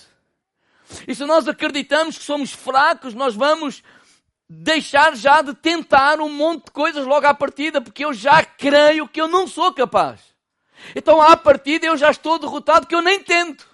E 1.07 1.15
se 1.15 1.25
nós 1.25 1.47
acreditamos 1.47 2.17
que 2.17 2.23
somos 2.23 2.51
fracos, 2.51 3.13
nós 3.13 3.35
vamos 3.35 3.81
deixar 4.49 5.15
já 5.15 5.41
de 5.41 5.53
tentar 5.53 6.19
um 6.19 6.29
monte 6.29 6.65
de 6.65 6.71
coisas 6.71 7.05
logo 7.05 7.25
à 7.25 7.33
partida, 7.33 7.81
porque 7.81 8.05
eu 8.05 8.13
já 8.13 8.43
creio 8.43 9.07
que 9.07 9.19
eu 9.19 9.27
não 9.27 9.47
sou 9.47 9.73
capaz. 9.73 10.36
Então, 10.95 11.21
à 11.21 11.35
partida, 11.35 11.85
eu 11.85 11.97
já 11.97 12.11
estou 12.11 12.39
derrotado 12.39 12.87
que 12.87 12.95
eu 12.95 13.01
nem 13.01 13.21
tento. 13.23 13.67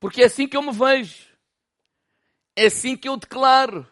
Porque 0.00 0.22
é 0.22 0.26
assim 0.26 0.46
que 0.46 0.56
eu 0.56 0.62
me 0.62 0.72
vejo. 0.72 1.26
É 2.56 2.66
assim 2.66 2.96
que 2.96 3.08
eu 3.08 3.16
declaro. 3.16 3.86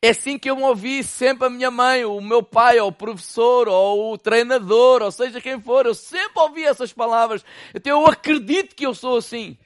É 0.00 0.10
assim 0.10 0.38
que 0.38 0.50
eu 0.50 0.56
me 0.56 0.62
ouvi 0.62 1.02
sempre 1.02 1.46
a 1.46 1.50
minha 1.50 1.70
mãe, 1.70 2.04
o 2.04 2.20
meu 2.20 2.42
pai, 2.42 2.78
ou 2.78 2.88
o 2.88 2.92
professor, 2.92 3.68
ou 3.68 4.12
o 4.12 4.18
treinador, 4.18 5.02
ou 5.02 5.10
seja 5.10 5.40
quem 5.40 5.60
for. 5.60 5.86
Eu 5.86 5.94
sempre 5.94 6.40
ouvi 6.40 6.64
essas 6.64 6.92
palavras. 6.92 7.44
Então 7.74 8.02
eu 8.02 8.06
acredito 8.06 8.74
que 8.76 8.84
eu 8.84 8.94
sou 8.94 9.16
assim. 9.16 9.56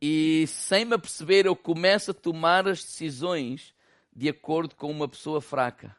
E 0.00 0.46
sem 0.46 0.84
me 0.84 0.94
aperceber, 0.94 1.46
eu 1.46 1.56
começo 1.56 2.10
a 2.10 2.14
tomar 2.14 2.68
as 2.68 2.84
decisões 2.84 3.74
de 4.18 4.28
acordo 4.28 4.74
com 4.74 4.90
uma 4.90 5.06
pessoa 5.06 5.40
fraca. 5.40 5.96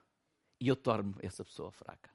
E 0.60 0.68
eu 0.68 0.76
torno 0.76 1.16
essa 1.22 1.46
pessoa 1.46 1.72
fraca. 1.72 2.10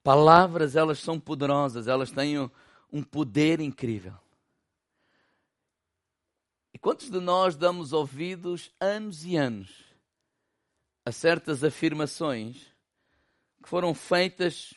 Palavras, 0.00 0.76
elas 0.76 1.00
são 1.00 1.18
poderosas, 1.18 1.88
elas 1.88 2.12
têm 2.12 2.36
um 2.92 3.02
poder 3.02 3.58
incrível. 3.58 4.16
E 6.72 6.78
quantos 6.78 7.10
de 7.10 7.18
nós 7.18 7.56
damos 7.56 7.92
ouvidos 7.92 8.72
anos 8.78 9.24
e 9.24 9.36
anos 9.36 9.92
a 11.04 11.10
certas 11.10 11.64
afirmações 11.64 12.72
que 13.60 13.68
foram 13.68 13.92
feitas, 13.92 14.72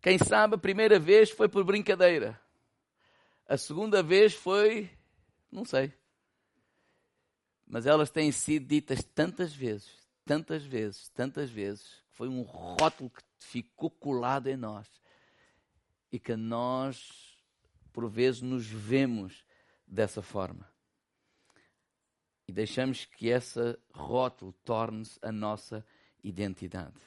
quem 0.00 0.16
sabe 0.16 0.54
a 0.54 0.58
primeira 0.58 0.96
vez 0.96 1.28
foi 1.28 1.48
por 1.48 1.64
brincadeira, 1.64 2.40
a 3.48 3.56
segunda 3.56 4.00
vez 4.00 4.32
foi 4.32 4.88
não 5.50 5.64
sei. 5.64 5.92
Mas 7.66 7.86
elas 7.86 8.10
têm 8.10 8.32
sido 8.32 8.66
ditas 8.66 9.02
tantas 9.02 9.54
vezes, 9.54 9.90
tantas 10.24 10.64
vezes, 10.64 11.08
tantas 11.10 11.50
vezes, 11.50 11.82
que 12.10 12.16
foi 12.16 12.28
um 12.28 12.42
rótulo 12.42 13.10
que 13.10 13.22
ficou 13.38 13.90
colado 13.90 14.46
em 14.46 14.56
nós. 14.56 14.88
E 16.10 16.18
que 16.18 16.34
nós, 16.34 17.38
por 17.92 18.08
vezes, 18.08 18.40
nos 18.40 18.66
vemos 18.66 19.44
dessa 19.86 20.22
forma. 20.22 20.66
E 22.46 22.52
deixamos 22.52 23.04
que 23.04 23.28
esse 23.28 23.78
rótulo 23.92 24.54
torne-se 24.64 25.18
a 25.20 25.30
nossa 25.30 25.84
identidade. 26.24 26.98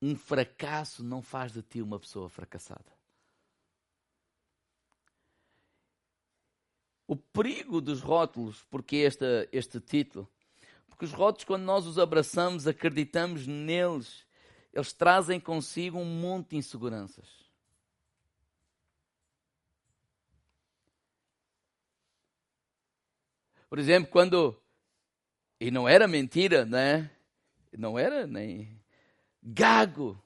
Um 0.00 0.16
fracasso 0.16 1.02
não 1.02 1.20
faz 1.20 1.52
de 1.52 1.62
ti 1.62 1.82
uma 1.82 1.98
pessoa 1.98 2.28
fracassada. 2.28 3.01
O 7.06 7.16
perigo 7.16 7.80
dos 7.80 8.00
rótulos, 8.00 8.64
porque 8.70 8.96
este, 8.96 9.48
este 9.52 9.80
título? 9.80 10.28
Porque 10.88 11.04
os 11.04 11.12
rótulos, 11.12 11.44
quando 11.44 11.64
nós 11.64 11.86
os 11.86 11.98
abraçamos, 11.98 12.66
acreditamos 12.66 13.46
neles, 13.46 14.24
eles 14.72 14.92
trazem 14.92 15.40
consigo 15.40 15.98
um 15.98 16.04
monte 16.04 16.50
de 16.50 16.56
inseguranças. 16.56 17.28
Por 23.68 23.78
exemplo, 23.78 24.10
quando. 24.10 24.54
E 25.58 25.70
não 25.70 25.88
era 25.88 26.06
mentira, 26.06 26.64
né? 26.66 27.10
Não 27.72 27.98
era 27.98 28.26
nem. 28.26 28.78
Gago. 29.42 30.22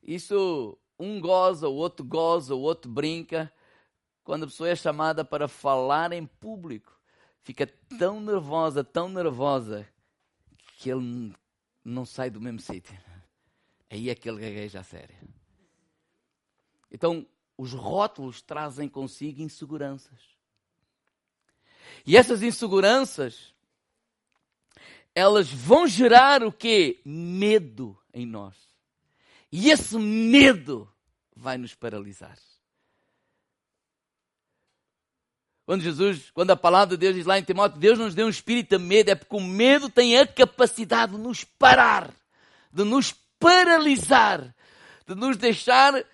Isso 0.00 0.78
um 0.98 1.20
goza, 1.20 1.68
o 1.68 1.74
outro 1.74 2.04
goza, 2.04 2.54
o 2.54 2.60
outro 2.60 2.90
brinca 2.90 3.52
quando 4.24 4.44
a 4.44 4.46
pessoa 4.46 4.70
é 4.70 4.74
chamada 4.74 5.22
para 5.24 5.46
falar 5.46 6.12
em 6.12 6.24
público, 6.24 6.98
fica 7.42 7.66
tão 7.98 8.20
nervosa, 8.20 8.82
tão 8.82 9.08
nervosa, 9.08 9.86
que 10.78 10.90
ele 10.90 11.34
não 11.84 12.06
sai 12.06 12.30
do 12.30 12.40
mesmo 12.40 12.58
sítio. 12.58 12.98
Aí 13.90 14.08
é 14.08 14.14
que 14.14 14.28
ele 14.28 14.40
gagueja 14.40 14.80
a 14.80 14.82
sério. 14.82 15.14
Então, 16.90 17.26
os 17.56 17.72
rótulos 17.72 18.40
trazem 18.40 18.88
consigo 18.88 19.42
inseguranças. 19.42 20.18
E 22.06 22.16
essas 22.16 22.42
inseguranças, 22.42 23.54
elas 25.14 25.50
vão 25.50 25.86
gerar 25.86 26.42
o 26.42 26.50
quê? 26.50 27.00
Medo 27.04 27.96
em 28.12 28.26
nós. 28.26 28.56
E 29.52 29.70
esse 29.70 29.96
medo 29.98 30.90
vai 31.36 31.58
nos 31.58 31.74
paralisar. 31.74 32.38
Quando 35.66 35.82
Jesus, 35.82 36.30
quando 36.30 36.50
a 36.50 36.56
palavra 36.56 36.96
de 36.96 37.00
Deus 37.00 37.14
diz 37.14 37.26
lá 37.26 37.38
em 37.38 37.42
Timóteo, 37.42 37.78
Deus 37.78 37.98
nos 37.98 38.14
deu 38.14 38.26
um 38.26 38.30
espírito 38.30 38.76
de 38.76 38.84
medo, 38.84 39.10
é 39.10 39.14
porque 39.14 39.34
o 39.34 39.40
medo 39.40 39.88
tem 39.88 40.18
a 40.18 40.26
capacidade 40.26 41.12
de 41.12 41.18
nos 41.18 41.42
parar, 41.42 42.12
de 42.70 42.84
nos 42.84 43.12
paralisar, 43.38 44.54
de 45.06 45.14
nos 45.14 45.36
deixar 45.36 46.04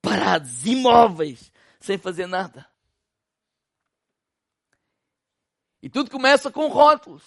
parados, 0.00 0.64
imóveis, 0.64 1.50
sem 1.80 1.98
fazer 1.98 2.26
nada. 2.26 2.66
E 5.82 5.88
tudo 5.88 6.10
começa 6.10 6.50
com 6.50 6.68
rótulos. 6.68 7.22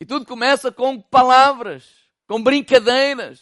E 0.00 0.06
tudo 0.06 0.26
começa 0.26 0.72
com 0.72 1.00
palavras, 1.00 1.84
com 2.26 2.42
brincadeiras. 2.42 3.40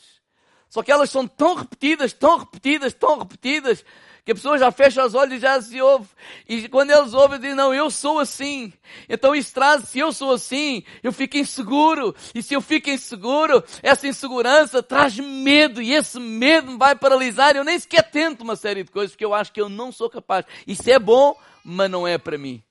Só 0.69 0.83
que 0.83 0.93
elas 0.93 1.11
são 1.11 1.27
tão 1.27 1.55
repetidas, 1.55 2.12
tão 2.12 2.39
repetidas, 2.39 2.95
tão 2.95 3.19
repetidas, 3.19 3.85
que 4.25 4.31
a 4.31 4.35
pessoa 4.35 4.57
já 4.57 4.71
fecha 4.71 5.05
os 5.05 5.14
olhos 5.14 5.35
e 5.35 5.38
já 5.41 5.61
se 5.61 5.81
ouve. 5.81 6.09
E 6.49 6.69
quando 6.69 6.91
eles 6.91 7.12
ouvem, 7.12 7.41
dizem, 7.41 7.57
não, 7.57 7.75
eu 7.75 7.91
sou 7.91 8.21
assim. 8.21 8.73
Então 9.09 9.35
isso 9.35 9.52
traz, 9.52 9.88
se 9.88 9.99
eu 9.99 10.12
sou 10.12 10.33
assim, 10.33 10.85
eu 11.02 11.12
fico 11.12 11.37
inseguro. 11.37 12.14
E 12.33 12.41
se 12.41 12.55
eu 12.55 12.61
fico 12.61 12.88
inseguro, 12.88 13.64
essa 13.83 14.07
insegurança 14.07 14.81
traz 14.81 15.19
medo. 15.19 15.83
E 15.83 15.93
esse 15.93 16.21
medo 16.21 16.71
me 16.71 16.79
vai 16.79 16.95
paralisar. 16.95 17.57
Eu 17.57 17.64
nem 17.64 17.79
sequer 17.79 18.09
tento 18.11 18.43
uma 18.43 18.55
série 18.55 18.85
de 18.85 18.93
coisas, 18.93 19.11
porque 19.11 19.25
eu 19.25 19.35
acho 19.35 19.52
que 19.52 19.61
eu 19.61 19.69
não 19.69 19.91
sou 19.91 20.09
capaz. 20.09 20.47
Isso 20.67 20.88
é 20.88 21.00
bom, 21.00 21.37
mas 21.64 21.91
não 21.91 22.07
é 22.07 22.17
para 22.17 22.38
mim. 22.38 22.62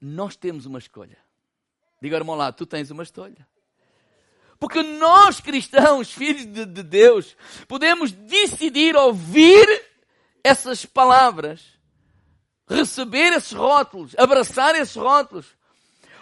Nós 0.00 0.34
temos 0.34 0.66
uma 0.66 0.80
escolha. 0.80 1.16
Diga, 2.02 2.16
irmão 2.16 2.34
lá, 2.34 2.52
tu 2.52 2.66
tens 2.66 2.90
uma 2.90 3.04
escolha. 3.04 3.46
Porque 4.58 4.82
nós 4.82 5.40
cristãos, 5.40 6.12
filhos 6.12 6.46
de, 6.46 6.64
de 6.64 6.82
Deus, 6.82 7.36
podemos 7.66 8.12
decidir 8.12 8.96
ouvir 8.96 9.66
essas 10.42 10.84
palavras, 10.84 11.62
receber 12.68 13.32
esses 13.32 13.52
rótulos, 13.52 14.14
abraçar 14.18 14.74
esses 14.74 14.96
rótulos. 14.96 15.46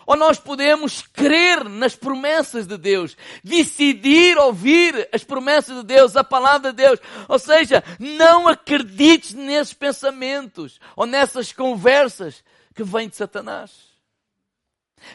Ou 0.05 0.17
nós 0.17 0.39
podemos 0.39 1.03
crer 1.03 1.65
nas 1.65 1.95
promessas 1.95 2.67
de 2.67 2.77
Deus, 2.77 3.17
decidir 3.43 4.37
ouvir 4.37 5.09
as 5.13 5.23
promessas 5.23 5.77
de 5.77 5.85
Deus, 5.85 6.17
a 6.17 6.25
palavra 6.25 6.73
de 6.73 6.77
Deus. 6.77 6.99
Ou 7.29 7.39
seja, 7.39 7.85
não 7.99 8.49
acredites 8.49 9.33
nesses 9.33 9.75
pensamentos 9.75 10.81
ou 10.97 11.07
nessas 11.07 11.53
conversas 11.53 12.43
que 12.75 12.83
vêm 12.83 13.09
de 13.09 13.17
Satanás. 13.17 13.93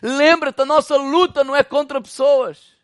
Lembra-te, 0.02 0.62
a 0.62 0.66
nossa 0.66 0.96
luta 0.96 1.44
não 1.44 1.56
é 1.56 1.64
contra 1.64 2.02
pessoas. 2.02 2.77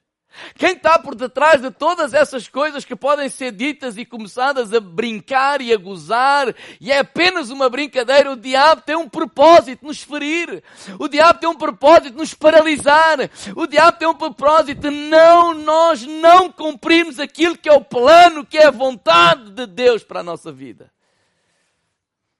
Quem 0.56 0.74
está 0.74 0.98
por 0.98 1.16
detrás 1.16 1.62
de 1.62 1.70
todas 1.70 2.13
essas 2.13 2.48
coisas 2.48 2.84
que 2.84 2.96
podem 2.96 3.30
ser 3.30 3.52
ditas 3.52 3.98
e 3.98 4.06
começadas 4.06 4.74
a 4.74 4.80
brincar 4.80 5.62
e 5.62 5.72
a 5.72 5.78
gozar, 5.78 6.54
e 6.80 6.92
é 6.92 7.00
apenas 7.00 7.50
uma 7.50 7.70
brincadeira, 7.70 8.32
o 8.32 8.36
diabo 8.36 8.82
tem 8.82 8.96
um 8.96 9.08
propósito 9.08 9.86
nos 9.86 10.02
ferir, 10.02 10.63
o 11.00 11.08
diabo 11.08 11.40
tem 11.40 11.50
um 11.50 11.56
propósito 11.56 12.18
nos 12.18 12.34
paralisar, 12.34 13.30
o 13.56 13.68
diabo 13.68 13.98
tem 13.98 14.08
um 14.08 14.16
propósito 14.16 14.90
não, 14.90 15.54
nós 15.54 16.06
não 16.06 16.52
cumprimos 16.52 17.20
aquilo 17.20 17.58
que 17.58 17.70
é 17.70 17.74
o 17.74 17.84
plano, 17.84 18.46
que 18.46 18.58
é 18.58 18.66
a 18.66 18.72
vontade 18.72 19.52
de 19.52 19.68
Deus 19.68 20.04
para 20.04 20.22
a 20.22 20.24
nossa 20.24 20.52
vida. 20.52 20.92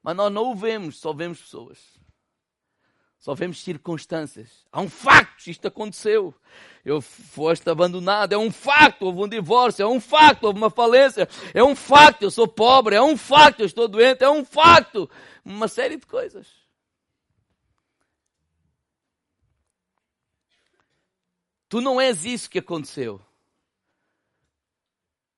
Mas 0.02 0.16
nós 0.16 0.32
não 0.32 0.50
o 0.50 0.54
vemos, 0.54 0.98
só 0.98 1.12
vemos 1.12 1.40
pessoas. 1.40 1.78
Só 3.18 3.34
vemos 3.34 3.62
circunstâncias. 3.62 4.66
Há 4.70 4.82
um 4.82 4.88
facto, 4.90 5.46
isto 5.46 5.66
aconteceu 5.66 6.34
eu 6.84 7.00
foste 7.00 7.68
abandonado, 7.70 8.34
é 8.34 8.38
um 8.38 8.50
facto, 8.50 9.02
houve 9.02 9.20
um 9.20 9.28
divórcio, 9.28 9.82
é 9.82 9.86
um 9.86 10.00
facto, 10.00 10.44
houve 10.44 10.58
uma 10.58 10.68
falência, 10.68 11.26
é 11.54 11.64
um 11.64 11.74
facto, 11.74 12.22
eu 12.22 12.30
sou 12.30 12.46
pobre, 12.46 12.94
é 12.94 13.02
um 13.02 13.16
facto, 13.16 13.60
eu 13.60 13.66
estou 13.66 13.88
doente, 13.88 14.22
é 14.22 14.28
um 14.28 14.44
facto. 14.44 15.08
Uma 15.44 15.66
série 15.66 15.96
de 15.96 16.06
coisas. 16.06 16.46
Tu 21.68 21.80
não 21.80 22.00
és 22.00 22.24
isso 22.24 22.50
que 22.50 22.58
aconteceu. 22.58 23.20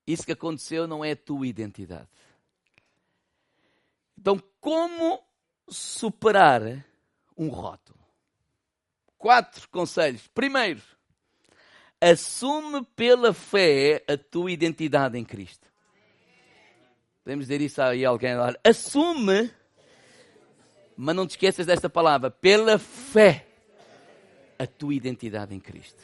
Isso 0.06 0.24
que 0.24 0.32
aconteceu 0.32 0.87
não 0.87 1.04
é 1.04 1.12
a 1.12 1.16
tua 1.16 1.46
identidade. 1.46 2.09
Então, 4.18 4.40
como 4.61 5.22
superar 5.68 6.62
um 7.37 7.48
rótulo? 7.48 7.98
Quatro 9.16 9.68
conselhos. 9.68 10.28
Primeiro, 10.28 10.82
assume 12.00 12.85
pela 12.94 13.32
fé 13.32 14.04
a 14.09 14.16
tua 14.16 14.50
identidade 14.50 15.18
em 15.18 15.24
Cristo. 15.24 15.66
Podemos 17.24 17.46
dizer 17.46 17.61
isso 17.61 17.82
aí 17.82 18.04
a 18.04 18.09
alguém? 18.09 18.32
Assume, 18.62 19.50
mas 20.96 21.16
não 21.16 21.26
te 21.26 21.30
esqueças 21.30 21.66
desta 21.66 21.88
palavra, 21.88 22.30
pela 22.30 22.78
fé, 22.78 23.46
a 24.59 24.66
tua 24.66 24.94
identidade 24.94 25.54
em 25.54 25.61
Cristo. 25.61 26.00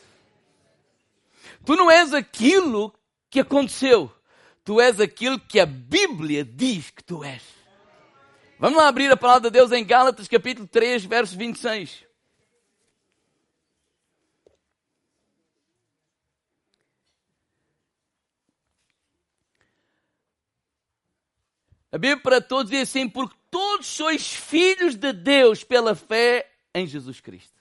Tu 1.65 1.77
não 1.77 1.91
és 1.91 2.13
aquilo 2.13 2.93
que 3.31 3.41
aconteceu, 3.41 4.13
tu 4.65 4.81
és 4.81 5.01
aquilo 5.01 5.39
que 5.39 5.61
a 5.61 5.67
Bíblia 5.67 6.45
diz 6.45 6.91
que 6.91 7.05
tu 7.05 7.23
és. 7.23 7.43
Vamos 8.59 8.79
lá 8.79 8.89
abrir 8.89 9.11
a 9.11 9.17
palavra 9.17 9.51
de 9.51 9.59
Deus 9.59 9.73
em 9.73 9.85
Gálatas 9.85 10.29
capítulo 10.29 10.69
3, 10.69 11.05
verso 11.05 11.37
26. 11.37 12.05
A 21.93 21.99
Bíblia 21.99 22.17
para 22.17 22.41
todos 22.41 22.71
diz 22.71 22.89
assim: 22.89 23.07
porque 23.07 23.37
todos 23.51 23.87
sois 23.87 24.33
filhos 24.33 24.97
de 24.97 25.13
Deus 25.13 25.63
pela 25.63 25.95
fé 25.95 26.51
em 26.75 26.87
Jesus 26.87 27.21
Cristo. 27.21 27.53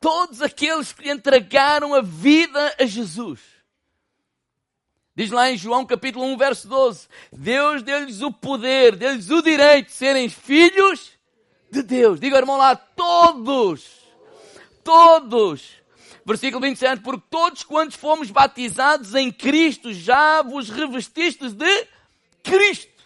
Todos 0.00 0.40
aqueles 0.40 0.92
que 0.92 1.10
entregaram 1.10 1.92
a 1.92 2.00
vida 2.00 2.76
a 2.78 2.86
Jesus. 2.86 3.40
Diz 5.16 5.32
lá 5.32 5.50
em 5.50 5.56
João 5.56 5.84
capítulo 5.84 6.24
1, 6.26 6.36
verso 6.36 6.68
12: 6.68 7.08
Deus 7.32 7.82
deu-lhes 7.82 8.22
o 8.22 8.32
poder, 8.32 8.94
deu-lhes 8.94 9.28
o 9.30 9.42
direito 9.42 9.86
de 9.86 9.92
serem 9.92 10.28
filhos 10.28 11.18
de 11.68 11.82
Deus. 11.82 12.20
Diga, 12.20 12.38
irmão 12.38 12.56
lá, 12.56 12.76
todos, 12.76 13.84
todos. 14.84 15.78
Versículo 16.28 16.60
27, 16.60 17.00
porque 17.00 17.24
todos 17.30 17.62
quantos 17.62 17.96
fomos 17.96 18.30
batizados 18.30 19.14
em 19.14 19.32
Cristo, 19.32 19.94
já 19.94 20.42
vos 20.42 20.68
revestistes 20.68 21.54
de 21.54 21.88
Cristo. 22.42 23.02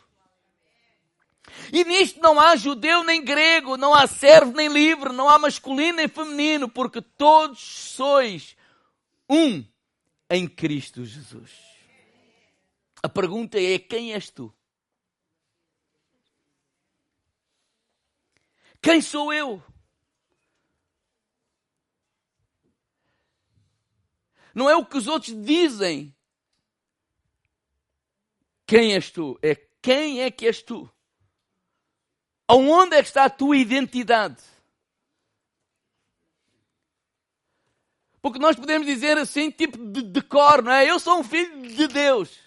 E 1.72 1.84
nisto 1.84 2.20
não 2.20 2.40
há 2.40 2.56
judeu 2.56 3.04
nem 3.04 3.24
grego, 3.24 3.76
não 3.76 3.94
há 3.94 4.08
servo 4.08 4.50
nem 4.56 4.66
livre, 4.66 5.12
não 5.12 5.28
há 5.28 5.38
masculino 5.38 5.98
nem 5.98 6.08
feminino, 6.08 6.68
porque 6.68 7.00
todos 7.00 7.60
sois 7.60 8.56
um 9.30 9.64
em 10.28 10.48
Cristo 10.48 11.04
Jesus. 11.04 11.52
A 13.00 13.08
pergunta 13.08 13.56
é: 13.56 13.78
quem 13.78 14.14
és 14.14 14.30
tu? 14.30 14.52
Quem 18.82 19.00
sou 19.00 19.32
eu? 19.32 19.62
Não 24.54 24.68
é 24.68 24.76
o 24.76 24.84
que 24.84 24.96
os 24.96 25.06
outros 25.06 25.34
dizem. 25.44 26.14
Quem 28.66 28.94
és 28.94 29.10
tu? 29.10 29.38
É 29.42 29.54
quem 29.82 30.22
é 30.22 30.30
que 30.30 30.46
és 30.46 30.62
tu? 30.62 30.88
Aonde 32.46 32.96
é 32.96 33.02
que 33.02 33.08
está 33.08 33.24
a 33.24 33.30
tua 33.30 33.56
identidade? 33.56 34.42
Porque 38.20 38.38
nós 38.38 38.54
podemos 38.54 38.86
dizer 38.86 39.18
assim, 39.18 39.50
tipo 39.50 39.76
de, 39.76 40.02
de 40.02 40.22
cor, 40.22 40.62
não 40.62 40.70
é? 40.70 40.88
Eu 40.88 41.00
sou 41.00 41.18
um 41.18 41.24
filho 41.24 41.62
de 41.62 41.88
Deus. 41.88 42.38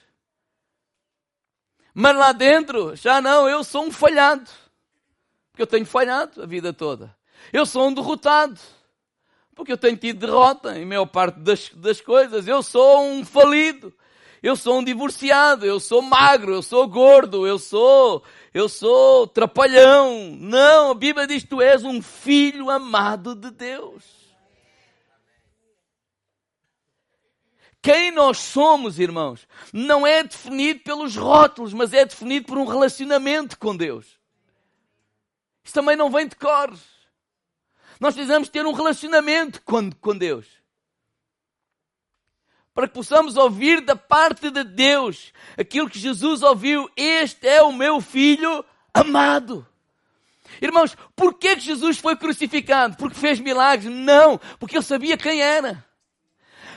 Mas 1.93 2.15
lá 2.15 2.31
dentro, 2.31 2.95
já 2.95 3.19
não, 3.19 3.49
eu 3.49 3.63
sou 3.63 3.85
um 3.85 3.91
falhado. 3.91 4.49
Porque 5.51 5.61
eu 5.61 5.67
tenho 5.67 5.85
falhado 5.85 6.41
a 6.41 6.45
vida 6.45 6.71
toda. 6.71 7.15
Eu 7.51 7.65
sou 7.65 7.87
um 7.87 7.93
derrotado. 7.93 8.59
Porque 9.55 9.71
eu 9.71 9.77
tenho 9.77 9.95
tido 9.95 10.19
derrota 10.19 10.77
em 10.77 10.85
maior 10.85 11.05
parte 11.05 11.39
das, 11.39 11.69
das 11.69 12.01
coisas. 12.01 12.45
Eu 12.45 12.61
sou 12.61 13.05
um 13.05 13.23
falido. 13.23 13.93
Eu 14.43 14.55
sou 14.57 14.79
um 14.79 14.83
divorciado. 14.83 15.65
Eu 15.65 15.79
sou 15.79 16.01
magro. 16.01 16.53
Eu 16.53 16.61
sou 16.61 16.85
gordo. 16.87 17.47
Eu 17.47 17.57
sou, 17.57 18.21
eu 18.53 18.67
sou 18.67 19.25
trapalhão. 19.25 20.35
Não, 20.37 20.91
a 20.91 20.93
Bíblia 20.93 21.25
diz 21.25 21.43
que 21.43 21.49
tu 21.49 21.61
és 21.61 21.85
um 21.85 22.01
filho 22.01 22.69
amado 22.69 23.33
de 23.33 23.49
Deus. 23.49 24.03
Quem 27.81 28.11
nós 28.11 28.39
somos, 28.39 28.99
irmãos, 28.99 29.47
não 29.71 30.05
é 30.05 30.23
definido 30.23 30.79
pelos 30.81 31.15
rótulos, 31.15 31.71
mas 31.71 31.93
é 31.93 32.03
definido 32.03 32.47
por 32.47 32.57
um 32.57 32.65
relacionamento 32.65 33.57
com 33.59 33.75
Deus. 33.75 34.19
Isso 35.63 35.73
também 35.73 35.95
não 35.95 36.09
vem 36.09 36.27
de 36.27 36.35
cor. 36.35 36.73
Nós 37.99 38.13
precisamos 38.13 38.49
ter 38.49 38.65
um 38.65 38.73
relacionamento 38.73 39.62
com, 39.62 39.91
com 39.91 40.17
Deus. 40.17 40.45
Para 42.73 42.88
que 42.88 42.93
possamos 42.93 43.38
ouvir 43.38 43.81
da 43.81 43.95
parte 43.95 44.49
de 44.49 44.63
Deus 44.63 45.31
aquilo 45.58 45.89
que 45.89 45.97
Jesus 45.97 46.41
ouviu. 46.41 46.89
Este 46.95 47.47
é 47.47 47.63
o 47.63 47.71
meu 47.71 48.01
filho 48.01 48.65
amado. 48.93 49.65
Irmãos, 50.62 50.95
por 51.15 51.34
que 51.36 51.60
Jesus 51.60 51.97
foi 51.97 52.15
crucificado? 52.15 52.97
Porque 52.97 53.17
fez 53.17 53.39
milagres? 53.39 53.91
Não, 53.91 54.38
porque 54.60 54.75
ele 54.75 54.84
sabia 54.84 55.17
quem 55.17 55.41
era. 55.41 55.84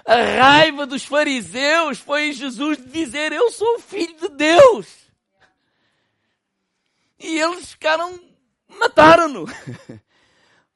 A 0.04 0.14
raiva 0.14 0.86
dos 0.86 1.04
fariseus 1.04 1.98
foi 1.98 2.32
Jesus 2.32 2.78
dizer: 2.90 3.32
Eu 3.32 3.50
sou 3.50 3.76
o 3.76 3.80
filho 3.80 4.16
de 4.18 4.28
Deus. 4.30 4.86
E 7.18 7.38
eles 7.38 7.72
ficaram, 7.72 8.18
mataram-no. 8.68 9.46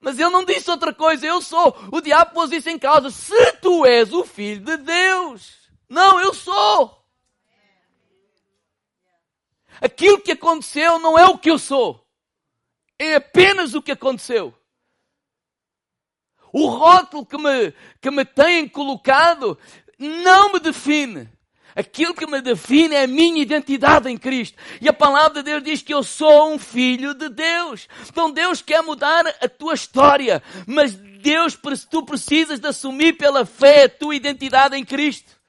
Mas 0.02 0.18
ele 0.18 0.30
não 0.30 0.44
disse 0.44 0.68
outra 0.68 0.92
coisa, 0.92 1.24
eu 1.24 1.40
sou. 1.40 1.74
O 1.92 2.00
diabo 2.00 2.32
pôs 2.34 2.50
isso 2.50 2.68
em 2.68 2.76
causa. 2.76 3.08
Se 3.08 3.52
tu 3.54 3.86
és 3.86 4.12
o 4.12 4.24
filho 4.24 4.64
de 4.64 4.76
Deus. 4.76 5.70
Não, 5.88 6.20
eu 6.20 6.34
sou. 6.34 7.06
Aquilo 9.80 10.20
que 10.20 10.32
aconteceu 10.32 10.98
não 10.98 11.16
é 11.16 11.24
o 11.26 11.38
que 11.38 11.50
eu 11.50 11.58
sou. 11.58 12.04
É 12.98 13.14
apenas 13.14 13.74
o 13.74 13.82
que 13.82 13.92
aconteceu. 13.92 14.52
O 16.52 16.66
rótulo 16.66 17.24
que 17.24 17.38
me, 17.38 17.72
que 18.00 18.10
me 18.10 18.24
têm 18.24 18.68
colocado 18.68 19.56
não 19.98 20.52
me 20.52 20.58
define. 20.58 21.30
Aquilo 21.74 22.14
que 22.14 22.26
me 22.26 22.40
define 22.40 22.94
é 22.94 23.04
a 23.04 23.06
minha 23.06 23.42
identidade 23.42 24.08
em 24.08 24.16
Cristo. 24.16 24.56
E 24.80 24.88
a 24.88 24.92
palavra 24.92 25.42
de 25.42 25.50
Deus 25.50 25.62
diz 25.62 25.82
que 25.82 25.94
eu 25.94 26.02
sou 26.02 26.52
um 26.52 26.58
filho 26.58 27.14
de 27.14 27.28
Deus. 27.28 27.88
Então 28.08 28.30
Deus 28.30 28.62
quer 28.62 28.82
mudar 28.82 29.26
a 29.40 29.48
tua 29.48 29.74
história. 29.74 30.42
Mas 30.66 30.94
Deus, 30.94 31.58
tu 31.90 32.04
precisas 32.04 32.60
de 32.60 32.68
assumir 32.68 33.14
pela 33.14 33.46
fé 33.46 33.84
a 33.84 33.88
tua 33.88 34.14
identidade 34.14 34.76
em 34.76 34.84
Cristo. 34.84 35.41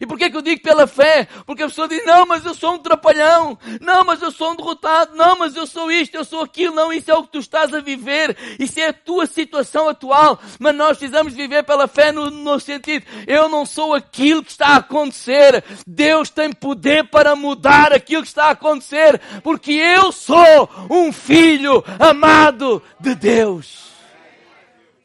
E 0.00 0.06
por 0.06 0.18
que, 0.18 0.30
que 0.30 0.36
eu 0.36 0.42
digo 0.42 0.62
pela 0.62 0.86
fé? 0.86 1.28
Porque 1.46 1.62
a 1.62 1.68
pessoa 1.68 1.88
diz, 1.88 2.04
não, 2.04 2.26
mas 2.26 2.44
eu 2.44 2.54
sou 2.54 2.74
um 2.74 2.78
trapalhão. 2.78 3.58
Não, 3.80 4.04
mas 4.04 4.20
eu 4.20 4.30
sou 4.30 4.52
um 4.52 4.56
derrotado. 4.56 5.14
Não, 5.14 5.38
mas 5.38 5.54
eu 5.54 5.66
sou 5.66 5.90
isto, 5.90 6.14
eu 6.14 6.24
sou 6.24 6.42
aquilo. 6.42 6.74
Não, 6.74 6.92
isso 6.92 7.10
é 7.10 7.14
o 7.14 7.22
que 7.22 7.32
tu 7.32 7.38
estás 7.38 7.72
a 7.72 7.80
viver. 7.80 8.36
Isso 8.58 8.80
é 8.80 8.88
a 8.88 8.92
tua 8.92 9.26
situação 9.26 9.88
atual. 9.88 10.40
Mas 10.58 10.74
nós 10.74 10.98
precisamos 10.98 11.34
viver 11.34 11.62
pela 11.64 11.86
fé 11.86 12.12
no, 12.12 12.30
no 12.30 12.58
sentido, 12.58 13.06
eu 13.26 13.48
não 13.48 13.64
sou 13.64 13.94
aquilo 13.94 14.42
que 14.42 14.50
está 14.50 14.68
a 14.68 14.76
acontecer. 14.76 15.62
Deus 15.86 16.30
tem 16.30 16.52
poder 16.52 17.08
para 17.08 17.36
mudar 17.36 17.92
aquilo 17.92 18.22
que 18.22 18.28
está 18.28 18.46
a 18.46 18.50
acontecer. 18.50 19.20
Porque 19.42 19.72
eu 19.72 20.10
sou 20.12 20.68
um 20.90 21.12
filho 21.12 21.84
amado 21.98 22.82
de 23.00 23.14
Deus. 23.14 23.92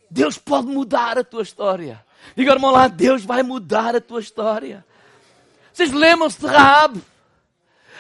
Deus 0.10 0.38
pode 0.38 0.67
mudar 0.67 1.17
a 1.17 1.23
tua 1.23 1.43
história. 1.43 2.04
Diga, 2.36 2.53
irmão 2.53 2.71
lá, 2.71 2.88
Deus 2.88 3.23
vai 3.23 3.43
mudar 3.43 3.95
a 3.95 4.01
tua 4.01 4.19
história. 4.19 4.86
Vocês 5.73 5.91
lembram-se 5.91 6.39
de 6.39 6.47
Raab? 6.47 7.01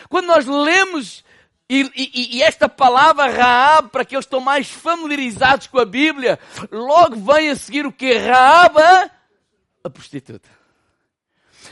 Quando 0.09 0.25
nós 0.27 0.45
lemos 0.45 1.23
e, 1.69 1.81
e, 1.95 2.37
e, 2.37 2.41
esta 2.41 2.67
palavra 2.67 3.29
Raab, 3.29 3.89
para 3.89 4.01
aqueles 4.01 4.25
que 4.25 4.27
estão 4.27 4.39
mais 4.39 4.69
familiarizados 4.69 5.67
com 5.67 5.79
a 5.79 5.85
Bíblia, 5.85 6.39
logo 6.71 7.15
vem 7.17 7.51
a 7.51 7.55
seguir 7.55 7.85
o 7.85 7.91
que? 7.91 8.17
Raab, 8.17 8.79
a, 8.79 9.09
a 9.83 9.89
prostituta. 9.89 10.49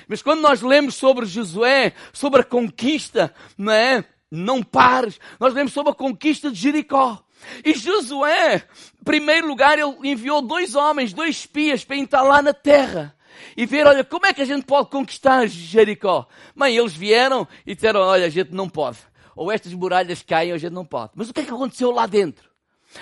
Mas 0.07 0.21
quando 0.21 0.41
nós 0.41 0.61
lemos 0.61 0.95
sobre 0.95 1.25
Josué, 1.25 1.93
sobre 2.13 2.41
a 2.41 2.43
conquista, 2.43 3.33
não 3.57 3.73
é? 3.73 4.05
Não 4.29 4.61
pares. 4.61 5.19
Nós 5.39 5.53
lemos 5.53 5.73
sobre 5.73 5.91
a 5.91 5.95
conquista 5.95 6.51
de 6.51 6.57
Jericó. 6.57 7.23
E 7.63 7.73
Josué, 7.73 8.63
em 8.99 9.03
primeiro 9.03 9.47
lugar, 9.47 9.77
ele 9.77 9.95
enviou 10.03 10.41
dois 10.41 10.75
homens, 10.75 11.13
dois 11.13 11.37
espias, 11.37 11.83
para 11.83 11.95
entrar 11.95 12.23
lá 12.23 12.41
na 12.41 12.53
terra 12.53 13.15
e 13.55 13.65
ver, 13.65 13.87
olha, 13.87 14.03
como 14.03 14.25
é 14.25 14.33
que 14.33 14.41
a 14.41 14.45
gente 14.45 14.65
pode 14.65 14.89
conquistar 14.89 15.47
Jericó? 15.47 16.27
Mãe, 16.55 16.75
eles 16.75 16.93
vieram 16.93 17.47
e 17.65 17.73
disseram, 17.73 18.01
olha, 18.01 18.25
a 18.25 18.29
gente 18.29 18.51
não 18.51 18.69
pode. 18.69 18.99
Ou 19.35 19.51
estas 19.51 19.73
muralhas 19.73 20.21
caem, 20.21 20.51
a 20.51 20.57
gente 20.57 20.73
não 20.73 20.85
pode. 20.85 21.11
Mas 21.15 21.29
o 21.29 21.33
que 21.33 21.41
é 21.41 21.43
que 21.43 21.51
aconteceu 21.51 21.91
lá 21.91 22.05
dentro? 22.05 22.46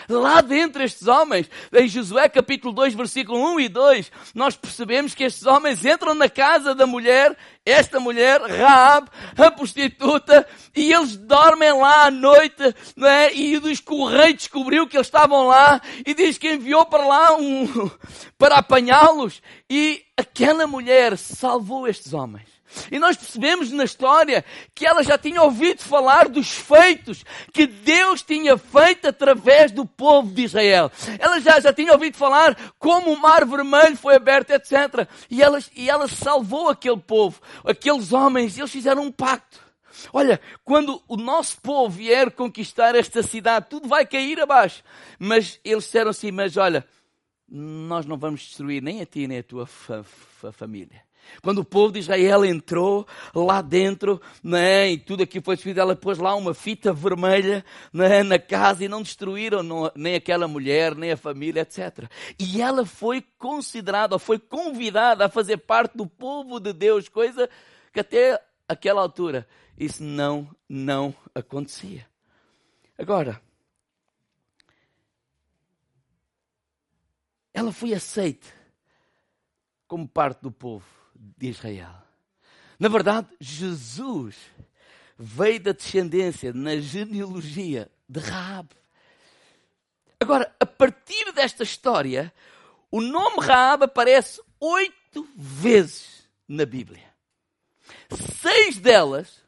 Lá 0.10 0.41
dentro 0.41 0.84
estes 0.84 1.08
homens, 1.08 1.49
em 1.73 1.88
Josué 1.88 2.27
capítulo 2.29 2.73
2, 2.73 2.93
versículo 2.93 3.39
1 3.53 3.60
e 3.60 3.69
2, 3.69 4.12
nós 4.34 4.55
percebemos 4.55 5.13
que 5.13 5.23
estes 5.23 5.45
homens 5.45 5.86
entram 5.86 6.13
na 6.13 6.29
casa 6.29 6.75
da 6.75 6.86
mulher, 6.86 7.36
esta 7.65 7.99
mulher, 7.99 8.41
Raab, 8.41 9.10
a 9.38 9.51
prostituta, 9.51 10.47
e 10.75 10.93
eles 10.93 11.17
dormem 11.17 11.73
lá 11.73 12.05
à 12.05 12.12
noite, 12.12 12.75
não 12.95 13.08
é? 13.08 13.34
E 13.34 13.58
o 13.58 14.05
rei 14.05 14.34
descobriu 14.34 14.88
que 14.88 14.97
eles 14.97 15.08
estavam 15.08 15.47
lá, 15.47 15.81
e 16.05 16.13
diz 16.13 16.38
que 16.38 16.53
enviou 16.53 16.86
para 16.86 17.05
lá 17.05 17.36
um, 17.36 17.89
para 18.38 18.58
apanhá-los, 18.58 19.41
e 19.69 20.03
aquela 20.17 20.67
mulher 20.67 21.17
salvou 21.17 21.88
estes 21.88 22.13
homens. 22.13 22.55
E 22.91 22.99
nós 22.99 23.15
percebemos 23.15 23.71
na 23.71 23.84
história 23.84 24.43
que 24.73 24.86
ela 24.86 25.04
já 25.04 25.17
tinha 25.17 25.41
ouvido 25.41 25.82
falar 25.82 26.28
dos 26.28 26.51
feitos 26.51 27.23
que 27.54 27.65
Deus 27.65 28.21
tinha 28.21 28.58
feito 28.58 29.08
através 29.08 29.71
do 29.71 29.86
povo 29.86 30.32
de 30.34 30.43
Israel. 30.43 30.91
Ela 31.19 31.39
já, 31.39 31.60
já 31.60 31.71
tinha 31.71 31.93
ouvido 31.93 32.17
falar 32.17 32.56
como 32.78 33.13
o 33.13 33.19
mar 33.19 33.45
vermelho 33.45 33.95
foi 33.95 34.15
aberto, 34.15 34.51
etc. 34.51 35.08
E 35.30 35.41
ela, 35.41 35.60
e 35.75 35.89
ela 35.89 36.08
salvou 36.08 36.69
aquele 36.69 36.97
povo, 36.99 37.39
aqueles 37.63 38.12
homens, 38.12 38.58
eles 38.58 38.71
fizeram 38.71 39.04
um 39.04 39.12
pacto. 39.12 39.63
Olha, 40.12 40.39
quando 40.63 41.01
o 41.08 41.15
nosso 41.15 41.60
povo 41.62 41.89
vier 41.89 42.32
conquistar 42.32 42.95
esta 42.95 43.23
cidade, 43.23 43.67
tudo 43.69 43.88
vai 43.88 44.06
cair 44.06 44.39
abaixo. 44.39 44.84
Mas 45.17 45.60
eles 45.63 45.86
disseram 45.86 46.12
assim: 46.12 46.32
Mas 46.32 46.58
olha, 46.58 46.86
nós 47.47 48.06
não 48.06 48.17
vamos 48.17 48.41
destruir 48.41 48.82
nem 48.82 49.01
a 49.01 49.06
ti 49.06 49.28
nem 49.28 49.39
a 49.39 49.43
tua 49.43 49.65
fa 49.65 50.04
fa 50.04 50.51
família. 50.51 51.01
Quando 51.42 51.60
o 51.60 51.66
povo 51.66 51.94
de 51.94 52.00
Israel 52.00 52.44
entrou 52.46 53.08
lá 53.34 53.62
dentro, 53.62 54.22
né, 54.44 54.92
e 54.92 54.98
tudo 54.98 55.24
aquilo 55.24 55.44
foi 55.44 55.56
destruído, 55.56 55.80
ela 55.80 55.96
pôs 55.96 56.18
lá 56.18 56.36
uma 56.36 56.54
fita 56.54 56.94
vermelha 56.94 57.64
né, 57.92 58.24
na 58.24 58.40
casa 58.40 58.84
e 58.84 58.88
não 58.88 59.02
destruíram 59.02 59.62
nem 59.96 60.16
aquela 60.16 60.48
mulher, 60.48 60.96
nem 60.96 61.12
a 61.12 61.18
família, 61.18 61.62
etc. 61.62 62.10
E 62.40 62.62
ela 62.62 62.86
foi 62.86 63.24
considerada, 63.38 64.18
foi 64.18 64.40
convidada 64.40 65.26
a 65.26 65.30
fazer 65.30 65.58
parte 65.58 65.98
do 65.98 66.08
povo 66.08 66.60
de 66.60 66.74
Deus, 66.74 67.10
coisa 67.10 67.50
que 67.92 68.00
até 68.00 68.42
aquela 68.68 69.02
altura 69.02 69.48
isso 69.78 70.04
não, 70.04 70.50
não 70.68 71.14
acontecia. 71.34 72.08
Agora, 72.98 73.42
ela 77.54 77.72
foi 77.72 77.94
aceita 77.94 78.48
como 79.88 80.08
parte 80.08 80.42
do 80.42 80.52
povo 80.52 81.05
de 81.38 81.50
Israel. 81.50 81.96
Na 82.80 82.90
verdade, 82.90 83.28
Jesus 83.40 84.36
veio 85.18 85.60
da 85.60 85.72
descendência, 85.72 86.54
na 86.54 86.78
genealogia 86.78 87.90
de 88.08 88.20
Raab. 88.20 88.70
Agora, 90.20 90.54
a 90.60 90.66
partir 90.66 91.32
desta 91.34 91.64
história, 91.64 92.34
o 92.92 93.02
nome 93.02 93.38
Raab 93.40 93.84
aparece 93.84 94.42
oito 94.60 95.28
vezes 95.36 96.30
na 96.48 96.66
Bíblia. 96.66 97.14
Seis 98.42 98.78
delas 98.78 99.44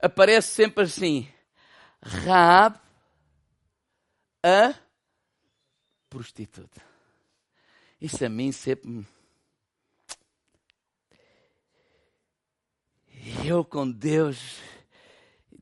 aparece 0.00 0.48
sempre 0.48 0.84
assim: 0.84 1.28
Raab, 2.02 2.78
a 4.42 4.74
prostituta. 6.08 6.80
Isso 8.00 8.24
a 8.24 8.28
mim 8.28 8.52
sempre 8.52 9.04
eu 13.44 13.64
com 13.64 13.90
Deus, 13.90 14.58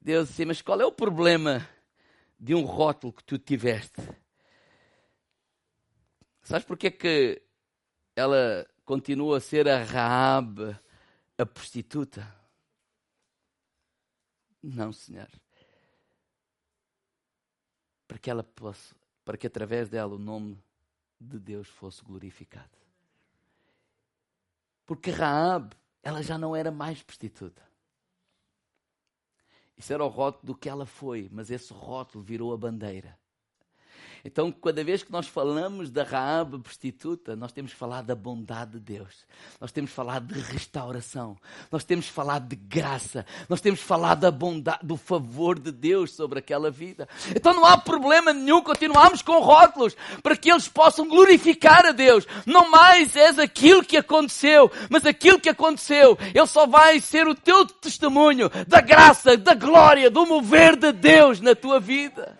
Deus 0.02 0.28
disse, 0.28 0.44
mas 0.44 0.62
qual 0.62 0.80
é 0.80 0.86
o 0.86 0.92
problema 0.92 1.68
de 2.38 2.54
um 2.54 2.64
rótulo 2.64 3.12
que 3.12 3.24
tu 3.24 3.38
tiveste? 3.38 4.00
Sabes 6.42 6.64
porquê 6.64 6.90
que 6.90 7.42
ela 8.14 8.66
continua 8.84 9.38
a 9.38 9.40
ser 9.40 9.68
a 9.68 9.82
Raab, 9.82 10.78
a 11.36 11.46
prostituta? 11.46 12.32
Não, 14.62 14.92
Senhor. 14.92 15.28
Para 18.06 18.18
que 18.18 18.30
ela 18.30 18.44
possa, 18.44 18.94
para 19.24 19.36
que 19.36 19.46
através 19.46 19.88
dela 19.88 20.14
o 20.14 20.18
nome 20.18 20.62
de 21.20 21.38
Deus 21.38 21.68
fosse 21.68 22.04
glorificado. 22.04 22.76
Porque 24.84 25.10
Raab 25.10 25.74
ela 26.06 26.22
já 26.22 26.38
não 26.38 26.54
era 26.54 26.70
mais 26.70 27.02
prostituta. 27.02 27.68
Isso 29.76 29.92
era 29.92 30.04
o 30.04 30.08
rótulo 30.08 30.46
do 30.46 30.54
que 30.54 30.68
ela 30.68 30.86
foi, 30.86 31.28
mas 31.32 31.50
esse 31.50 31.72
rótulo 31.72 32.22
virou 32.22 32.54
a 32.54 32.56
bandeira. 32.56 33.18
Então, 34.26 34.50
cada 34.50 34.82
vez 34.82 35.04
que 35.04 35.12
nós 35.12 35.28
falamos 35.28 35.88
da 35.88 36.02
Raab 36.02 36.58
prostituta, 36.58 37.36
nós 37.36 37.52
temos 37.52 37.70
falado 37.70 38.06
da 38.06 38.14
bondade 38.16 38.72
de 38.72 38.80
Deus. 38.80 39.24
Nós 39.60 39.70
temos 39.70 39.92
falado 39.92 40.34
de 40.34 40.40
restauração. 40.40 41.36
Nós 41.70 41.84
temos 41.84 42.08
falado 42.08 42.48
de 42.48 42.56
graça. 42.56 43.24
Nós 43.48 43.60
temos 43.60 43.80
falado 43.80 44.22
da 44.22 44.30
bondade, 44.32 44.80
do 44.84 44.96
favor 44.96 45.56
de 45.56 45.70
Deus 45.70 46.12
sobre 46.12 46.40
aquela 46.40 46.72
vida. 46.72 47.08
Então 47.36 47.54
não 47.54 47.64
há 47.64 47.78
problema 47.78 48.32
nenhum 48.32 48.60
continuarmos 48.62 49.22
com 49.22 49.38
rótulos 49.38 49.96
para 50.24 50.36
que 50.36 50.50
eles 50.50 50.66
possam 50.66 51.06
glorificar 51.06 51.86
a 51.86 51.92
Deus. 51.92 52.26
Não 52.44 52.68
mais 52.68 53.14
és 53.14 53.38
aquilo 53.38 53.84
que 53.84 53.96
aconteceu, 53.96 54.68
mas 54.90 55.06
aquilo 55.06 55.38
que 55.38 55.50
aconteceu, 55.50 56.18
ele 56.34 56.46
só 56.48 56.66
vai 56.66 56.98
ser 56.98 57.28
o 57.28 57.34
teu 57.34 57.64
testemunho 57.64 58.50
da 58.66 58.80
graça, 58.80 59.36
da 59.36 59.54
glória, 59.54 60.10
do 60.10 60.26
mover 60.26 60.74
de 60.74 60.90
Deus 60.90 61.40
na 61.40 61.54
tua 61.54 61.78
vida. 61.78 62.36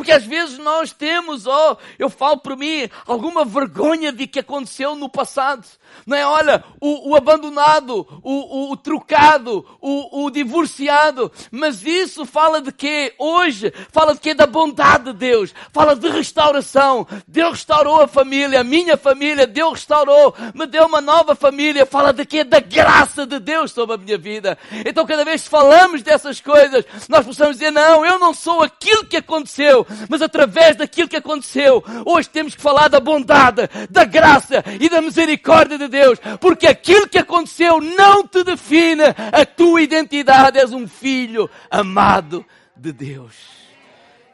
Porque 0.00 0.12
às 0.12 0.24
vezes 0.24 0.56
nós 0.56 0.94
temos, 0.94 1.46
oh, 1.46 1.76
eu 1.98 2.08
falo 2.08 2.38
por 2.38 2.56
mim, 2.56 2.88
alguma 3.06 3.44
vergonha 3.44 4.10
de 4.10 4.26
que 4.26 4.38
aconteceu 4.38 4.96
no 4.96 5.10
passado. 5.10 5.62
Não 6.06 6.16
é? 6.16 6.26
Olha, 6.26 6.64
o, 6.80 7.10
o 7.10 7.16
abandonado, 7.16 8.06
o, 8.22 8.32
o, 8.32 8.72
o 8.72 8.76
trocado, 8.76 9.64
o, 9.80 10.24
o, 10.24 10.30
divorciado. 10.30 11.30
Mas 11.50 11.84
isso 11.84 12.24
fala 12.24 12.60
de 12.60 12.72
quê? 12.72 13.14
Hoje, 13.18 13.72
fala 13.90 14.14
de 14.14 14.20
quê? 14.20 14.34
Da 14.34 14.46
bondade 14.46 15.04
de 15.04 15.12
Deus. 15.12 15.54
Fala 15.72 15.94
de 15.94 16.08
restauração. 16.08 17.06
Deus 17.26 17.50
restaurou 17.52 18.00
a 18.00 18.08
família, 18.08 18.60
a 18.60 18.64
minha 18.64 18.96
família, 18.96 19.46
Deus 19.46 19.72
restaurou, 19.74 20.34
me 20.54 20.66
deu 20.66 20.86
uma 20.86 21.00
nova 21.00 21.34
família. 21.34 21.86
Fala 21.86 22.12
de 22.12 22.24
quê? 22.24 22.44
Da 22.44 22.60
graça 22.60 23.26
de 23.26 23.38
Deus 23.38 23.72
sobre 23.72 23.94
a 23.94 23.98
minha 23.98 24.18
vida. 24.18 24.58
Então 24.84 25.06
cada 25.06 25.24
vez 25.24 25.42
que 25.42 25.48
falamos 25.48 26.02
dessas 26.02 26.40
coisas, 26.40 26.84
nós 27.08 27.26
possamos 27.26 27.56
dizer, 27.56 27.70
não, 27.70 28.04
eu 28.04 28.18
não 28.18 28.32
sou 28.32 28.62
aquilo 28.62 29.04
que 29.04 29.16
aconteceu, 29.16 29.86
mas 30.08 30.22
através 30.22 30.76
daquilo 30.76 31.08
que 31.08 31.16
aconteceu, 31.16 31.82
hoje 32.04 32.28
temos 32.28 32.54
que 32.54 32.62
falar 32.62 32.88
da 32.88 33.00
bondade, 33.00 33.68
da 33.88 34.04
graça 34.04 34.64
e 34.80 34.88
da 34.88 35.00
misericórdia 35.00 35.78
de 35.80 35.88
Deus, 35.88 36.18
porque 36.40 36.66
aquilo 36.66 37.08
que 37.08 37.18
aconteceu 37.18 37.80
não 37.80 38.26
te 38.26 38.44
define 38.44 39.02
a 39.32 39.44
tua 39.44 39.82
identidade. 39.82 40.58
És 40.58 40.72
um 40.72 40.86
filho 40.86 41.48
amado 41.70 42.44
de 42.76 42.92
Deus. 42.92 43.34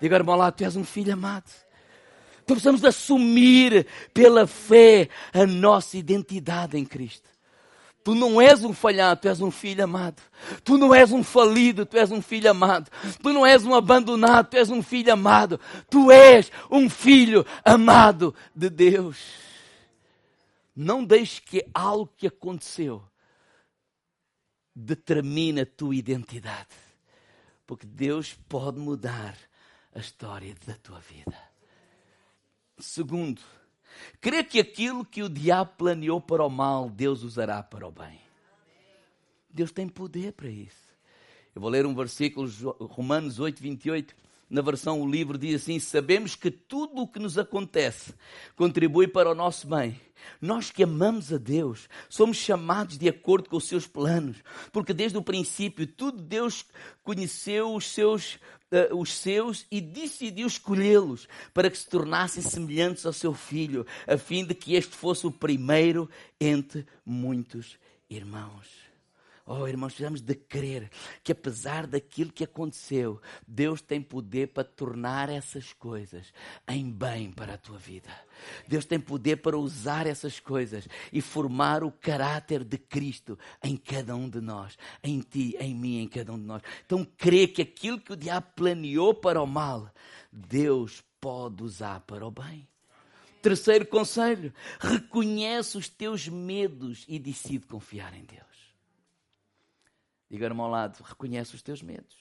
Diga, 0.00 0.16
irmão 0.16 0.36
lá, 0.36 0.50
tu 0.50 0.64
és 0.64 0.76
um 0.76 0.84
filho 0.84 1.12
amado. 1.12 1.50
Então 2.42 2.54
precisamos 2.54 2.84
assumir 2.84 3.86
pela 4.14 4.46
fé 4.46 5.08
a 5.32 5.46
nossa 5.46 5.96
identidade 5.96 6.78
em 6.78 6.84
Cristo. 6.84 7.28
Tu 8.04 8.14
não 8.14 8.40
és 8.40 8.62
um 8.62 8.72
falhado, 8.72 9.22
tu 9.22 9.28
és 9.28 9.40
um 9.40 9.50
filho 9.50 9.82
amado. 9.82 10.22
Tu 10.62 10.78
não 10.78 10.94
és 10.94 11.10
um 11.10 11.24
falido, 11.24 11.84
tu 11.84 11.96
és 11.96 12.12
um 12.12 12.22
filho 12.22 12.48
amado. 12.48 12.88
Tu 13.20 13.32
não 13.32 13.44
és 13.44 13.64
um 13.64 13.74
abandonado, 13.74 14.50
tu 14.50 14.56
és 14.56 14.70
um 14.70 14.80
filho 14.80 15.12
amado. 15.12 15.58
Tu 15.90 16.12
és 16.12 16.52
um 16.70 16.88
filho 16.88 17.44
amado 17.64 18.32
de 18.54 18.70
Deus. 18.70 19.45
Não 20.76 21.02
deixes 21.02 21.38
que 21.38 21.66
algo 21.72 22.12
que 22.18 22.26
aconteceu 22.26 23.02
determine 24.74 25.62
a 25.62 25.66
tua 25.66 25.96
identidade. 25.96 26.68
Porque 27.66 27.86
Deus 27.86 28.34
pode 28.46 28.78
mudar 28.78 29.34
a 29.94 29.98
história 29.98 30.54
da 30.66 30.74
tua 30.74 31.00
vida. 31.00 31.36
Segundo, 32.78 33.40
crê 34.20 34.44
que 34.44 34.60
aquilo 34.60 35.02
que 35.02 35.22
o 35.22 35.30
diabo 35.30 35.72
planeou 35.78 36.20
para 36.20 36.44
o 36.44 36.50
mal, 36.50 36.90
Deus 36.90 37.22
usará 37.22 37.62
para 37.62 37.88
o 37.88 37.90
bem. 37.90 38.20
Deus 39.48 39.72
tem 39.72 39.88
poder 39.88 40.34
para 40.34 40.50
isso. 40.50 40.86
Eu 41.54 41.62
vou 41.62 41.70
ler 41.70 41.86
um 41.86 41.94
versículo, 41.94 42.46
Romanos 42.86 43.40
8, 43.40 43.62
28 43.62 44.14
na 44.48 44.62
versão 44.62 45.00
o 45.00 45.10
livro 45.10 45.36
diz 45.36 45.62
assim: 45.62 45.78
Sabemos 45.78 46.34
que 46.34 46.50
tudo 46.50 47.02
o 47.02 47.08
que 47.08 47.18
nos 47.18 47.36
acontece 47.36 48.14
contribui 48.54 49.08
para 49.08 49.30
o 49.30 49.34
nosso 49.34 49.66
bem. 49.66 50.00
Nós 50.40 50.70
que 50.70 50.82
amamos 50.82 51.32
a 51.32 51.38
Deus, 51.38 51.88
somos 52.08 52.36
chamados 52.36 52.98
de 52.98 53.08
acordo 53.08 53.48
com 53.48 53.56
os 53.56 53.66
seus 53.66 53.86
planos, 53.86 54.36
porque 54.72 54.92
desde 54.92 55.18
o 55.18 55.22
princípio 55.22 55.86
tudo 55.86 56.22
Deus 56.22 56.64
conheceu 57.02 57.74
os 57.74 57.92
seus, 57.92 58.34
uh, 58.72 58.96
os 58.96 59.12
seus 59.12 59.66
e 59.70 59.80
decidiu 59.80 60.46
escolhê-los 60.46 61.28
para 61.52 61.70
que 61.70 61.78
se 61.78 61.88
tornassem 61.88 62.42
semelhantes 62.42 63.04
ao 63.06 63.12
seu 63.12 63.34
filho, 63.34 63.86
a 64.06 64.16
fim 64.16 64.44
de 64.44 64.54
que 64.54 64.74
este 64.74 64.94
fosse 64.96 65.26
o 65.26 65.32
primeiro 65.32 66.08
entre 66.40 66.86
muitos 67.04 67.76
irmãos. 68.08 68.85
Oh, 69.48 69.68
irmãos, 69.68 69.92
precisamos 69.92 70.20
de 70.20 70.34
crer 70.34 70.90
que 71.22 71.30
apesar 71.30 71.86
daquilo 71.86 72.32
que 72.32 72.42
aconteceu, 72.42 73.20
Deus 73.46 73.80
tem 73.80 74.02
poder 74.02 74.48
para 74.48 74.64
tornar 74.64 75.28
essas 75.28 75.72
coisas 75.72 76.32
em 76.66 76.90
bem 76.90 77.30
para 77.30 77.54
a 77.54 77.58
tua 77.58 77.78
vida. 77.78 78.08
Deus 78.66 78.84
tem 78.84 78.98
poder 78.98 79.36
para 79.36 79.56
usar 79.56 80.04
essas 80.04 80.40
coisas 80.40 80.88
e 81.12 81.20
formar 81.20 81.84
o 81.84 81.92
caráter 81.92 82.64
de 82.64 82.76
Cristo 82.76 83.38
em 83.62 83.76
cada 83.76 84.16
um 84.16 84.28
de 84.28 84.40
nós, 84.40 84.76
em 85.00 85.20
ti, 85.20 85.56
em 85.60 85.72
mim, 85.76 86.00
em 86.00 86.08
cada 86.08 86.32
um 86.32 86.38
de 86.38 86.44
nós. 86.44 86.62
Então, 86.84 87.06
crê 87.16 87.46
que 87.46 87.62
aquilo 87.62 88.00
que 88.00 88.14
o 88.14 88.16
diabo 88.16 88.48
planeou 88.56 89.14
para 89.14 89.40
o 89.40 89.46
mal, 89.46 89.88
Deus 90.32 91.04
pode 91.20 91.62
usar 91.62 92.00
para 92.00 92.26
o 92.26 92.32
bem. 92.32 92.66
Terceiro 93.40 93.86
conselho: 93.86 94.52
reconhece 94.80 95.78
os 95.78 95.88
teus 95.88 96.26
medos 96.26 97.04
e 97.06 97.16
decide 97.16 97.64
confiar 97.64 98.12
em 98.12 98.24
Deus. 98.24 98.45
Diga-me 100.28 100.60
ao 100.60 100.68
lado, 100.68 101.02
reconhece 101.02 101.54
os 101.54 101.62
teus 101.62 101.82
medos. 101.82 102.16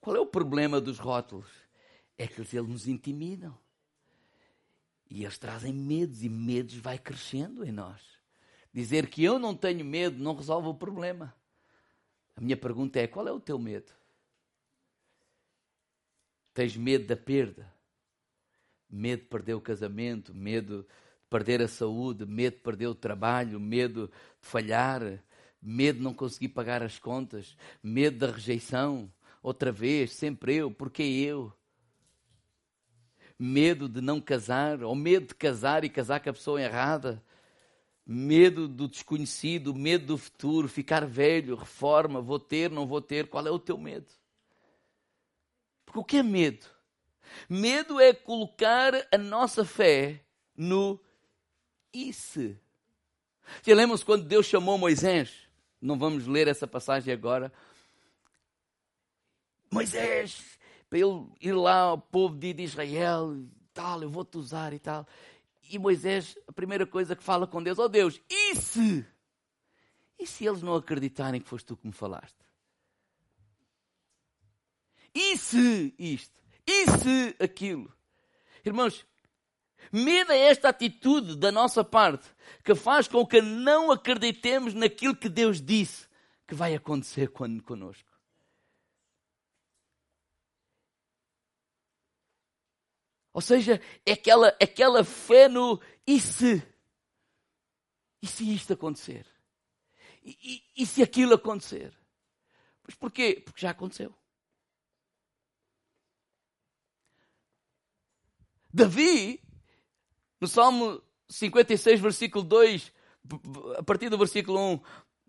Qual 0.00 0.16
é 0.16 0.20
o 0.20 0.26
problema 0.26 0.80
dos 0.80 0.98
rótulos? 0.98 1.50
É 2.16 2.26
que 2.26 2.40
eles 2.40 2.52
nos 2.52 2.88
intimidam. 2.88 3.56
E 5.10 5.24
eles 5.24 5.38
trazem 5.38 5.72
medos 5.72 6.22
e 6.22 6.28
medos 6.28 6.74
vai 6.74 6.98
crescendo 6.98 7.64
em 7.64 7.72
nós. 7.72 8.02
Dizer 8.72 9.08
que 9.08 9.24
eu 9.24 9.38
não 9.38 9.54
tenho 9.54 9.84
medo 9.84 10.22
não 10.22 10.36
resolve 10.36 10.68
o 10.68 10.74
problema. 10.74 11.34
A 12.36 12.40
minha 12.40 12.56
pergunta 12.56 12.98
é: 12.98 13.06
qual 13.06 13.26
é 13.26 13.32
o 13.32 13.40
teu 13.40 13.58
medo? 13.58 13.92
Tens 16.52 16.76
medo 16.76 17.06
da 17.06 17.16
perda? 17.16 17.72
Medo 18.90 19.22
de 19.22 19.28
perder 19.28 19.54
o 19.54 19.60
casamento? 19.60 20.34
Medo 20.34 20.86
perder 21.28 21.62
a 21.62 21.68
saúde, 21.68 22.24
medo 22.24 22.56
de 22.56 22.62
perder 22.62 22.86
o 22.86 22.94
trabalho, 22.94 23.60
medo 23.60 24.08
de 24.08 24.12
falhar, 24.48 25.22
medo 25.60 25.98
de 25.98 26.04
não 26.04 26.14
conseguir 26.14 26.48
pagar 26.48 26.82
as 26.82 26.98
contas, 26.98 27.56
medo 27.82 28.18
da 28.18 28.32
rejeição, 28.32 29.12
outra 29.42 29.70
vez, 29.70 30.12
sempre 30.12 30.56
eu, 30.56 30.70
porque 30.70 31.02
eu? 31.02 31.52
Medo 33.38 33.88
de 33.88 34.00
não 34.00 34.20
casar, 34.20 34.82
ou 34.82 34.94
medo 34.94 35.28
de 35.28 35.34
casar 35.34 35.84
e 35.84 35.90
casar 35.90 36.20
com 36.20 36.30
a 36.30 36.32
pessoa 36.32 36.60
errada, 36.60 37.22
medo 38.04 38.66
do 38.66 38.88
desconhecido, 38.88 39.74
medo 39.74 40.06
do 40.06 40.18
futuro, 40.18 40.66
ficar 40.66 41.06
velho, 41.06 41.54
reforma, 41.54 42.20
vou 42.20 42.40
ter, 42.40 42.70
não 42.70 42.86
vou 42.86 43.00
ter, 43.00 43.28
qual 43.28 43.46
é 43.46 43.50
o 43.50 43.58
teu 43.58 43.76
medo? 43.76 44.10
Porque 45.84 45.98
o 45.98 46.04
que 46.04 46.16
é 46.16 46.22
medo? 46.22 46.66
Medo 47.48 48.00
é 48.00 48.14
colocar 48.14 48.94
a 49.12 49.18
nossa 49.18 49.64
fé 49.64 50.24
no 50.56 50.98
e 51.92 52.12
se? 52.12 52.58
Você 53.62 53.74
lembra 53.74 53.98
quando 53.98 54.24
Deus 54.24 54.46
chamou 54.46 54.78
Moisés? 54.78 55.48
Não 55.80 55.98
vamos 55.98 56.26
ler 56.26 56.48
essa 56.48 56.66
passagem 56.66 57.12
agora. 57.12 57.52
Moisés, 59.70 60.58
para 60.88 60.98
ele 60.98 61.26
ir 61.40 61.52
lá 61.52 61.80
ao 61.80 61.98
povo 61.98 62.36
de 62.36 62.62
Israel, 62.62 63.36
tal, 63.72 64.02
eu 64.02 64.10
vou-te 64.10 64.36
usar 64.38 64.72
e 64.72 64.78
tal. 64.78 65.06
E 65.70 65.78
Moisés, 65.78 66.36
a 66.46 66.52
primeira 66.52 66.86
coisa 66.86 67.14
que 67.14 67.22
fala 67.22 67.46
com 67.46 67.62
Deus, 67.62 67.78
oh 67.78 67.88
Deus, 67.88 68.20
e 68.28 68.56
se? 68.56 69.06
E 70.18 70.26
se 70.26 70.46
eles 70.46 70.62
não 70.62 70.74
acreditarem 70.74 71.40
que 71.40 71.48
foste 71.48 71.66
tu 71.66 71.76
que 71.76 71.86
me 71.86 71.92
falaste? 71.92 72.36
E 75.14 75.36
se 75.36 75.94
isto? 75.98 76.38
E 76.66 76.86
se 76.86 77.36
aquilo? 77.38 77.92
Irmãos, 78.64 79.06
Medo 79.92 80.32
é 80.32 80.38
esta 80.38 80.68
atitude 80.68 81.36
da 81.36 81.50
nossa 81.50 81.82
parte 81.82 82.28
que 82.64 82.74
faz 82.74 83.08
com 83.08 83.26
que 83.26 83.40
não 83.40 83.90
acreditemos 83.90 84.74
naquilo 84.74 85.16
que 85.16 85.28
Deus 85.28 85.60
disse 85.60 86.08
que 86.46 86.54
vai 86.54 86.74
acontecer 86.74 87.28
quando 87.28 87.62
conosco. 87.62 88.08
Ou 93.32 93.40
seja, 93.40 93.80
é 94.04 94.12
aquela, 94.12 94.48
aquela 94.60 95.04
fé 95.04 95.48
no 95.48 95.80
e 96.06 96.20
se? 96.20 96.62
E 98.20 98.26
se 98.26 98.52
isto 98.52 98.72
acontecer? 98.72 99.26
E, 100.24 100.36
e, 100.76 100.82
e 100.82 100.86
se 100.86 101.02
aquilo 101.02 101.34
acontecer? 101.34 101.96
Mas 102.84 102.94
porquê? 102.96 103.40
Porque 103.44 103.60
já 103.60 103.70
aconteceu. 103.70 104.12
Davi 108.72 109.40
no 110.40 110.46
Salmo 110.46 111.02
56, 111.28 112.00
versículo 112.00 112.44
2, 112.44 112.92
a 113.76 113.82
partir 113.82 114.08
do 114.08 114.18
versículo 114.18 114.58
1, 114.74 114.80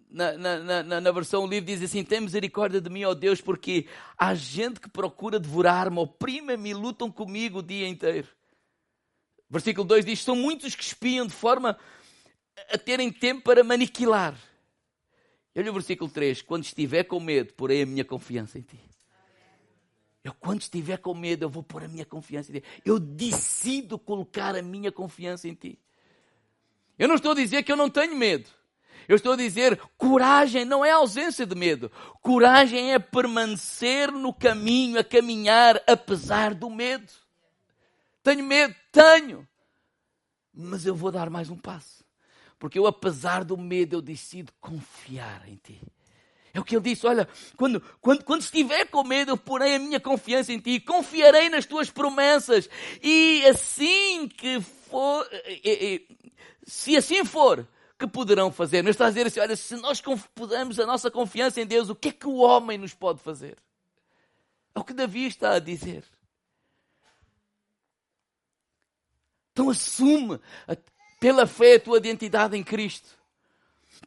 na, 0.10 0.34
na, 0.38 0.84
na, 0.84 1.02
na 1.02 1.12
versão 1.12 1.45
livre 1.45 1.76
diz 1.76 1.84
assim: 1.84 2.04
Tem 2.04 2.22
misericórdia 2.22 2.82
de 2.82 2.89
mim, 2.89 3.04
ó 3.04 3.13
Deus, 3.13 3.41
porque 3.41 3.86
há 4.17 4.34
gente 4.34 4.80
que 4.80 4.89
procura 4.89 5.39
devorar-me, 5.39 6.00
oprima-me 6.00 6.69
e 6.69 6.74
lutam 6.74 7.12
comigo 7.12 7.60
o 7.60 7.63
dia 7.63 7.88
inteiro. 7.88 8.28
Versículo 9.50 9.86
2 9.88 10.06
diz: 10.06 10.24
São 10.24 10.36
muitos 10.36 10.74
que 10.74 10.84
espiam 10.84 11.28
de 11.28 11.34
forma 11.34 11.78
a 12.72 12.78
terem 12.78 13.12
tempo 13.12 13.43
para 13.43 13.63
me 13.63 13.74
aniquilar. 13.74 14.36
Olha 15.56 15.69
o 15.69 15.74
versículo 15.74 16.10
3: 16.10 16.41
Quando 16.41 16.63
estiver 16.63 17.04
com 17.04 17.19
medo, 17.19 17.54
porei 17.54 17.84
a 17.84 17.86
minha 17.86 18.06
confiança 18.06 18.58
em 18.58 18.62
ti. 18.62 18.80
Eu, 20.29 20.35
quando 20.39 20.61
estiver 20.61 20.97
com 20.97 21.13
medo, 21.13 21.43
eu 21.43 21.49
vou 21.49 21.63
pôr 21.63 21.83
a 21.83 21.87
minha 21.87 22.05
confiança 22.05 22.51
em 22.51 22.59
ti. 22.59 22.63
Eu 22.85 22.99
decido 22.99 23.97
colocar 23.97 24.55
a 24.55 24.61
minha 24.61 24.91
confiança 24.91 25.47
em 25.47 25.55
ti. 25.55 25.79
Eu 26.97 27.07
não 27.07 27.15
estou 27.15 27.31
a 27.31 27.35
dizer 27.35 27.63
que 27.63 27.71
eu 27.71 27.75
não 27.75 27.89
tenho 27.89 28.15
medo. 28.15 28.49
Eu 29.07 29.15
estou 29.15 29.33
a 29.33 29.35
dizer, 29.35 29.81
coragem 29.97 30.65
não 30.65 30.85
é 30.85 30.91
ausência 30.91 31.45
de 31.45 31.55
medo. 31.55 31.91
Coragem 32.21 32.93
é 32.93 32.99
permanecer 32.99 34.11
no 34.11 34.31
caminho, 34.31 34.99
a 34.99 35.03
caminhar, 35.03 35.81
apesar 35.87 36.53
do 36.53 36.69
medo. 36.69 37.11
Tenho 38.21 38.43
medo? 38.43 38.75
Tenho. 38.91 39.47
Mas 40.53 40.85
eu 40.85 40.93
vou 40.93 41.11
dar 41.11 41.29
mais 41.29 41.49
um 41.49 41.57
passo. 41.57 42.03
Porque 42.59 42.77
eu, 42.77 42.85
apesar 42.85 43.43
do 43.43 43.57
medo, 43.57 43.95
eu 43.95 44.01
decido 44.01 44.53
confiar 44.59 45.47
em 45.47 45.55
ti. 45.55 45.81
É 46.60 46.62
o 46.62 46.63
que 46.63 46.76
ele 46.76 46.84
disse: 46.84 47.08
olha, 47.08 47.28
quando, 47.56 47.80
quando, 48.02 48.24
quando 48.26 48.41
estiver 48.41 48.86
com 48.86 49.02
medo, 49.02 49.32
eu 49.32 49.38
porei 49.38 49.76
a 49.76 49.80
minha 49.80 50.00
confiança 50.00 50.52
em 50.52 50.60
ti, 50.60 50.78
confiarei 50.82 51.48
nas 51.48 51.65
tuas 51.65 51.89
promessas, 51.89 52.69
e 53.02 53.45
assim 53.48 54.28
que 54.28 54.60
for, 54.60 55.26
se 56.63 56.98
assim 56.98 57.24
for, 57.24 57.65
que 57.98 58.06
poderão 58.06 58.52
fazer? 58.52 58.84
Mas 58.84 58.91
está 58.91 59.06
a 59.06 59.10
dizer 59.10 59.28
assim: 59.28 59.39
olha, 59.39 59.56
se 59.56 59.76
nós 59.78 60.02
pudermos 60.36 60.78
a 60.82 60.86
nossa 60.86 61.10
confiança 61.10 61.62
em 61.62 61.65
Deus, 61.65 61.89
o 61.89 61.95
que 61.95 62.10
é 62.10 62.12
que 62.12 62.28
o 62.28 62.36
homem 62.36 62.78
nos 62.78 62.93
pode 62.93 63.22
fazer? 63.22 63.56
É 64.76 64.80
o 64.80 64.84
que 64.84 64.93
Davi 64.93 65.28
está 65.28 65.54
a 65.54 65.60
dizer. 65.60 66.04
Então 69.54 69.69
assume 69.69 70.41
pela 71.22 71.48
fé 71.48 71.76
a 71.76 71.80
tua 71.80 71.98
identidade 71.98 72.58
em 72.58 72.63
Cristo. 72.63 73.10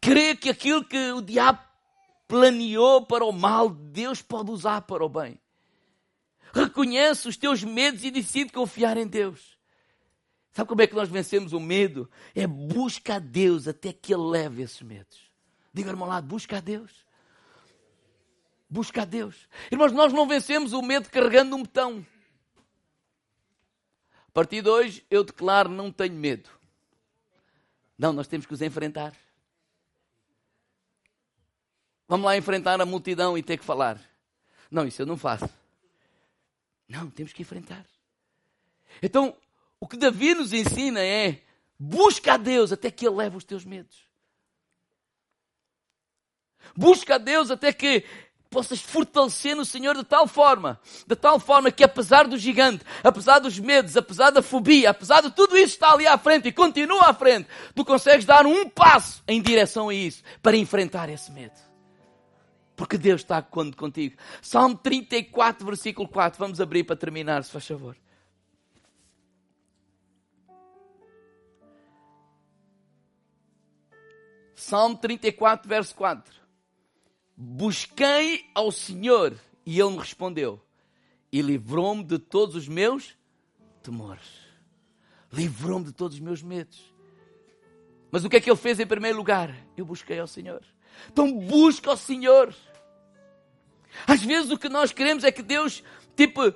Crê 0.02 0.34
que 0.34 0.50
aquilo 0.50 0.84
que 0.84 1.12
o 1.12 1.22
diabo 1.22 1.71
planeou 2.32 3.04
para 3.04 3.26
o 3.26 3.30
mal, 3.30 3.68
Deus 3.68 4.22
pode 4.22 4.50
usar 4.50 4.80
para 4.80 5.04
o 5.04 5.08
bem. 5.08 5.38
Reconhece 6.54 7.28
os 7.28 7.36
teus 7.36 7.62
medos 7.62 8.02
e 8.04 8.10
decide 8.10 8.50
confiar 8.50 8.96
em 8.96 9.06
Deus. 9.06 9.58
Sabe 10.50 10.66
como 10.66 10.80
é 10.80 10.86
que 10.86 10.94
nós 10.94 11.10
vencemos 11.10 11.52
o 11.52 11.60
medo? 11.60 12.10
É 12.34 12.46
busca 12.46 13.16
a 13.16 13.18
Deus 13.18 13.68
até 13.68 13.92
que 13.92 14.14
Ele 14.14 14.22
leve 14.22 14.62
esses 14.62 14.80
medos. 14.80 15.30
Diga, 15.74 15.90
irmão 15.90 16.08
lado, 16.08 16.26
busca 16.26 16.56
a 16.56 16.60
Deus. 16.60 17.04
Busca 18.66 19.02
a 19.02 19.04
Deus. 19.04 19.46
Irmãos, 19.70 19.92
nós 19.92 20.10
não 20.10 20.26
vencemos 20.26 20.72
o 20.72 20.80
medo 20.80 21.10
carregando 21.10 21.54
um 21.54 21.62
botão. 21.62 22.06
A 24.26 24.30
partir 24.32 24.62
de 24.62 24.70
hoje, 24.70 25.06
eu 25.10 25.22
declaro: 25.22 25.68
não 25.68 25.92
tenho 25.92 26.14
medo. 26.14 26.48
Não, 27.98 28.10
nós 28.10 28.26
temos 28.26 28.46
que 28.46 28.54
os 28.54 28.62
enfrentar. 28.62 29.12
Vamos 32.12 32.26
lá 32.26 32.36
enfrentar 32.36 32.78
a 32.78 32.84
multidão 32.84 33.38
e 33.38 33.42
ter 33.42 33.56
que 33.56 33.64
falar. 33.64 33.98
Não, 34.70 34.86
isso 34.86 35.00
eu 35.00 35.06
não 35.06 35.16
faço. 35.16 35.48
Não, 36.86 37.08
temos 37.08 37.32
que 37.32 37.40
enfrentar. 37.40 37.86
Então, 39.02 39.34
o 39.80 39.88
que 39.88 39.96
Davi 39.96 40.34
nos 40.34 40.52
ensina 40.52 41.00
é: 41.00 41.40
busca 41.78 42.34
a 42.34 42.36
Deus 42.36 42.70
até 42.70 42.90
que 42.90 43.06
Ele 43.06 43.16
leve 43.16 43.38
os 43.38 43.44
teus 43.44 43.64
medos. 43.64 43.96
Busca 46.76 47.14
a 47.14 47.18
Deus 47.18 47.50
até 47.50 47.72
que 47.72 48.04
possas 48.50 48.82
fortalecer 48.82 49.56
no 49.56 49.64
Senhor 49.64 49.96
de 49.96 50.04
tal 50.04 50.26
forma, 50.26 50.78
de 51.06 51.16
tal 51.16 51.40
forma 51.40 51.72
que 51.72 51.82
apesar 51.82 52.28
do 52.28 52.36
gigante, 52.36 52.84
apesar 53.02 53.38
dos 53.38 53.58
medos, 53.58 53.96
apesar 53.96 54.28
da 54.28 54.42
fobia, 54.42 54.90
apesar 54.90 55.22
de 55.22 55.30
tudo 55.30 55.56
isso 55.56 55.76
está 55.76 55.94
ali 55.94 56.06
à 56.06 56.18
frente 56.18 56.46
e 56.46 56.52
continua 56.52 57.08
à 57.08 57.14
frente, 57.14 57.48
tu 57.74 57.86
consegues 57.86 58.26
dar 58.26 58.44
um 58.44 58.68
passo 58.68 59.22
em 59.26 59.40
direção 59.40 59.88
a 59.88 59.94
isso 59.94 60.22
para 60.42 60.58
enfrentar 60.58 61.08
esse 61.08 61.32
medo. 61.32 61.71
Porque 62.82 62.98
Deus 62.98 63.20
está 63.20 63.40
contigo. 63.40 64.16
Salmo 64.42 64.76
34, 64.76 65.64
versículo 65.64 66.08
4. 66.08 66.36
Vamos 66.36 66.60
abrir 66.60 66.82
para 66.82 66.96
terminar, 66.96 67.44
se 67.44 67.52
faz 67.52 67.64
favor. 67.64 67.96
Salmo 74.56 74.96
34, 74.96 75.68
verso 75.68 75.94
4. 75.94 76.34
Busquei 77.36 78.50
ao 78.52 78.72
Senhor 78.72 79.38
e 79.64 79.78
Ele 79.78 79.90
me 79.90 79.98
respondeu 79.98 80.60
e 81.30 81.40
livrou-me 81.40 82.02
de 82.02 82.18
todos 82.18 82.56
os 82.56 82.66
meus 82.66 83.16
temores. 83.80 84.26
Livrou-me 85.32 85.84
de 85.84 85.92
todos 85.92 86.16
os 86.16 86.20
meus 86.20 86.42
medos. 86.42 86.92
Mas 88.10 88.24
o 88.24 88.28
que 88.28 88.38
é 88.38 88.40
que 88.40 88.50
Ele 88.50 88.56
fez 88.56 88.80
em 88.80 88.86
primeiro 88.88 89.18
lugar? 89.18 89.56
Eu 89.76 89.86
busquei 89.86 90.18
ao 90.18 90.26
Senhor. 90.26 90.64
Então 91.08 91.32
busca 91.32 91.90
ao 91.90 91.96
Senhor. 91.96 92.52
Às 94.06 94.22
vezes 94.22 94.50
o 94.50 94.58
que 94.58 94.68
nós 94.68 94.92
queremos 94.92 95.24
é 95.24 95.32
que 95.32 95.42
Deus, 95.42 95.82
tipo, 96.16 96.52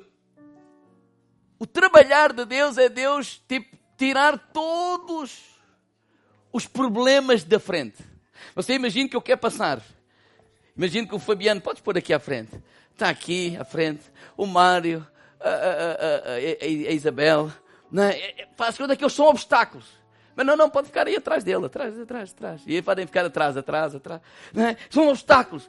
o 1.58 1.66
trabalhar 1.66 2.32
de 2.32 2.44
Deus 2.44 2.78
é 2.78 2.88
Deus, 2.88 3.42
tipo, 3.48 3.76
tirar 3.96 4.38
todos 4.52 5.42
os 6.52 6.66
problemas 6.66 7.44
da 7.44 7.58
frente. 7.58 8.02
Você 8.54 8.74
imagina 8.74 9.08
que 9.08 9.16
eu 9.16 9.22
quero 9.22 9.40
passar. 9.40 9.82
Imagina 10.76 11.06
que 11.06 11.14
o 11.14 11.18
Fabiano, 11.18 11.60
podes 11.60 11.80
pôr 11.80 11.96
aqui 11.96 12.12
à 12.12 12.18
frente. 12.18 12.62
Está 12.92 13.08
aqui 13.08 13.56
à 13.58 13.64
frente. 13.64 14.04
O 14.36 14.46
Mário, 14.46 15.06
a, 15.40 15.48
a, 15.48 16.32
a, 16.32 16.34
a 16.34 16.92
Isabel. 16.92 17.50
Não 17.90 18.02
é? 18.02 18.18
é, 18.18 18.42
é 18.42 18.48
faz 18.56 18.76
conta 18.76 18.96
que 18.96 19.02
eles 19.02 19.12
são 19.12 19.26
obstáculos. 19.26 19.86
Mas 20.34 20.44
não, 20.44 20.54
não, 20.54 20.68
pode 20.68 20.88
ficar 20.88 21.06
aí 21.06 21.16
atrás 21.16 21.42
dele, 21.42 21.64
atrás, 21.64 21.98
atrás, 21.98 22.30
atrás. 22.30 22.62
E 22.66 22.74
aí 22.76 22.82
podem 22.82 23.06
ficar 23.06 23.24
atrás, 23.24 23.56
atrás, 23.56 23.94
atrás. 23.94 24.20
É? 24.54 24.76
São 24.90 25.08
obstáculos. 25.08 25.68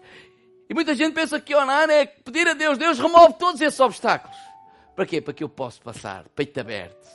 E 0.69 0.73
muita 0.73 0.93
gente 0.93 1.13
pensa 1.13 1.39
que 1.39 1.55
orar 1.55 1.89
é 1.89 2.05
pedir 2.05 2.47
a 2.47 2.53
Deus, 2.53 2.77
Deus 2.77 2.99
remove 2.99 3.33
todos 3.33 3.61
esses 3.61 3.79
obstáculos. 3.79 4.37
Para 4.95 5.05
quê? 5.05 5.21
Para 5.21 5.33
que 5.33 5.43
eu 5.43 5.49
possa 5.49 5.81
passar, 5.81 6.27
peito 6.29 6.59
aberto. 6.59 7.07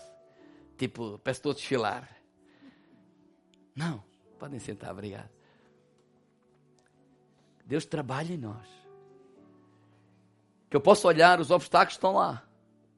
Tipo, 0.78 1.18
peço 1.18 1.38
estou 1.38 1.52
a 1.52 1.54
desfilar. 1.54 2.08
Não. 3.74 4.02
Podem 4.38 4.58
sentar, 4.58 4.90
obrigado. 4.90 5.28
Deus 7.64 7.84
trabalha 7.84 8.32
em 8.32 8.36
nós. 8.36 8.66
Que 10.68 10.76
eu 10.76 10.80
posso 10.80 11.06
olhar, 11.06 11.38
os 11.38 11.50
obstáculos 11.50 11.94
estão 11.94 12.14
lá. 12.14 12.42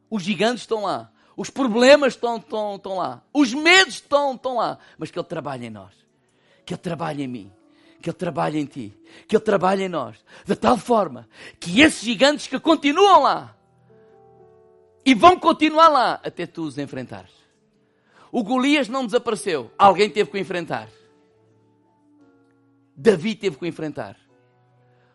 Os 0.09 0.23
gigantes 0.23 0.63
estão 0.63 0.85
lá. 0.85 1.13
Os 1.37 1.51
problemas 1.51 2.15
estão, 2.15 2.39
estão, 2.39 2.77
estão 2.77 2.97
lá. 2.97 3.23
Os 3.33 3.53
medos 3.53 3.97
estão, 3.97 4.35
estão 4.35 4.57
lá. 4.57 4.79
Mas 4.97 5.11
que 5.11 5.19
Ele 5.19 5.27
trabalhe 5.27 5.67
em 5.67 5.71
nós. 5.71 5.93
Que 6.65 6.73
Ele 6.73 6.81
trabalhe 6.81 7.25
em 7.25 7.29
mim. 7.29 7.53
Que 8.05 8.11
Ele 8.11 8.19
trabalhe 8.19 8.59
em 8.59 8.67
ti. 8.67 8.93
Que 9.27 9.35
Ele 9.35 9.43
trabalhe 9.43 9.85
em 9.85 9.89
nós. 9.89 10.23
De 10.45 10.55
tal 10.55 10.77
forma 10.77 11.27
que 11.59 11.81
esses 11.81 12.03
gigantes 12.03 12.47
que 12.47 12.61
continuam 12.61 13.23
lá 13.23 13.57
e 15.07 15.15
vão 15.15 15.39
continuar 15.39 15.89
lá 15.89 16.21
até 16.23 16.47
tu 16.47 16.65
os 16.65 16.77
enfrentares. 16.77 17.33
O 18.31 18.45
Golias 18.45 18.91
não 18.91 19.07
desapareceu. 19.07 19.71
Alguém 19.79 20.11
teve 20.11 20.31
que 20.31 20.37
o 20.37 20.41
enfrentar. 20.41 20.91
Davi 22.95 23.35
teve 23.35 23.57
que 23.57 23.65
o 23.65 23.67
enfrentar. 23.67 24.19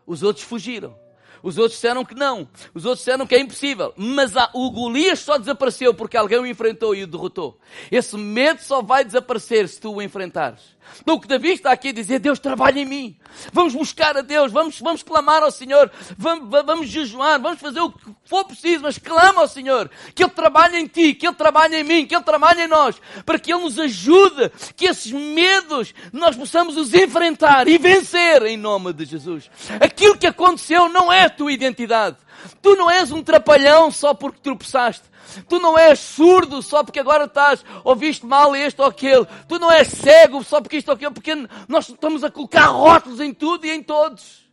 Os 0.04 0.24
outros 0.24 0.44
fugiram. 0.44 0.98
Os 1.42 1.58
outros 1.58 1.76
disseram 1.76 2.04
que 2.04 2.16
não. 2.16 2.48
Os 2.74 2.86
outros 2.86 3.00
disseram 3.06 3.26
que 3.26 3.36
é 3.36 3.40
impossível. 3.40 3.94
Mas 3.96 4.34
o 4.54 4.72
Golias 4.72 5.20
só 5.20 5.38
desapareceu 5.38 5.94
porque 5.94 6.18
alguém 6.18 6.40
o 6.40 6.48
enfrentou 6.48 6.96
e 6.96 7.04
o 7.04 7.08
derrotou. 7.08 7.60
Esse 7.92 8.18
medo 8.18 8.62
só 8.62 8.82
vai 8.82 9.04
desaparecer 9.04 9.68
se 9.68 9.80
tu 9.80 9.96
o 9.96 10.02
enfrentares. 10.02 10.80
Então 11.02 11.16
o 11.16 11.20
que 11.20 11.28
Davi 11.28 11.52
está 11.52 11.72
aqui 11.72 11.90
a 11.90 11.94
dizer, 11.94 12.20
Deus 12.20 12.40
trabalha 12.40 12.80
em 12.80 12.86
mim. 12.86 13.16
Vamos 13.54 13.74
buscar 13.74 14.18
a 14.18 14.22
Deus, 14.22 14.52
vamos, 14.52 14.80
vamos 14.80 15.04
clamar 15.04 15.44
ao 15.44 15.52
Senhor, 15.52 15.92
vamos, 16.18 16.50
vamos 16.66 16.90
jejuar, 16.90 17.40
vamos 17.40 17.60
fazer 17.60 17.80
o 17.80 17.92
que 17.92 18.12
for 18.26 18.44
preciso, 18.46 18.84
mas 18.84 18.98
clama 18.98 19.42
ao 19.42 19.48
Senhor, 19.48 19.90
que 20.14 20.24
Ele 20.24 20.32
trabalhe 20.32 20.78
em 20.78 20.88
ti, 20.88 21.14
que 21.14 21.28
Ele 21.28 21.36
trabalhe 21.36 21.78
em 21.78 21.84
mim, 21.84 22.06
que 22.06 22.16
Ele 22.16 22.24
trabalhe 22.24 22.64
em 22.64 22.68
nós, 22.68 22.96
para 23.26 23.40
que 23.40 23.54
Ele 23.54 23.64
nos 23.64 23.80
ajude, 23.80 24.52
que 24.76 24.86
esses 24.86 25.12
medos 25.12 25.94
nós 26.12 26.36
possamos 26.36 26.76
os 26.76 26.94
enfrentar 26.94 27.68
e 27.68 27.78
vencer 27.78 28.44
em 28.44 28.58
nome 28.58 28.94
de 28.94 29.06
Jesus. 29.06 29.50
Aquilo 29.80 30.18
que 30.18 30.28
aconteceu 30.28 30.90
não 30.90 31.12
é 31.12 31.29
tua 31.30 31.52
identidade. 31.52 32.18
Tu 32.62 32.76
não 32.76 32.90
és 32.90 33.12
um 33.12 33.24
trapalhão 33.24 33.92
só 33.92 34.14
porque 34.14 34.40
tropeçaste. 34.42 35.10
Tu 35.48 35.60
não 35.60 35.78
és 35.78 36.00
surdo 36.00 36.62
só 36.62 36.84
porque 36.84 37.00
agora 37.00 37.26
estás, 37.26 37.64
ouviste 37.84 38.26
mal 38.26 38.56
este 38.56 38.82
ou 38.82 38.88
aquele. 38.88 39.28
Tu 39.48 39.60
não 39.60 39.72
és 39.72 39.88
cego 39.88 40.44
só 40.44 40.60
porque 40.60 40.78
isto 40.78 40.90
ou 40.90 40.96
aquilo, 40.96 41.12
porque 41.12 41.36
nós 41.68 41.88
estamos 41.88 42.24
a 42.24 42.32
colocar 42.32 42.68
rótulos 42.68 43.20
em 43.20 43.34
tudo 43.34 43.66
e 43.66 43.72
em 43.72 43.84
todos. 43.84 44.50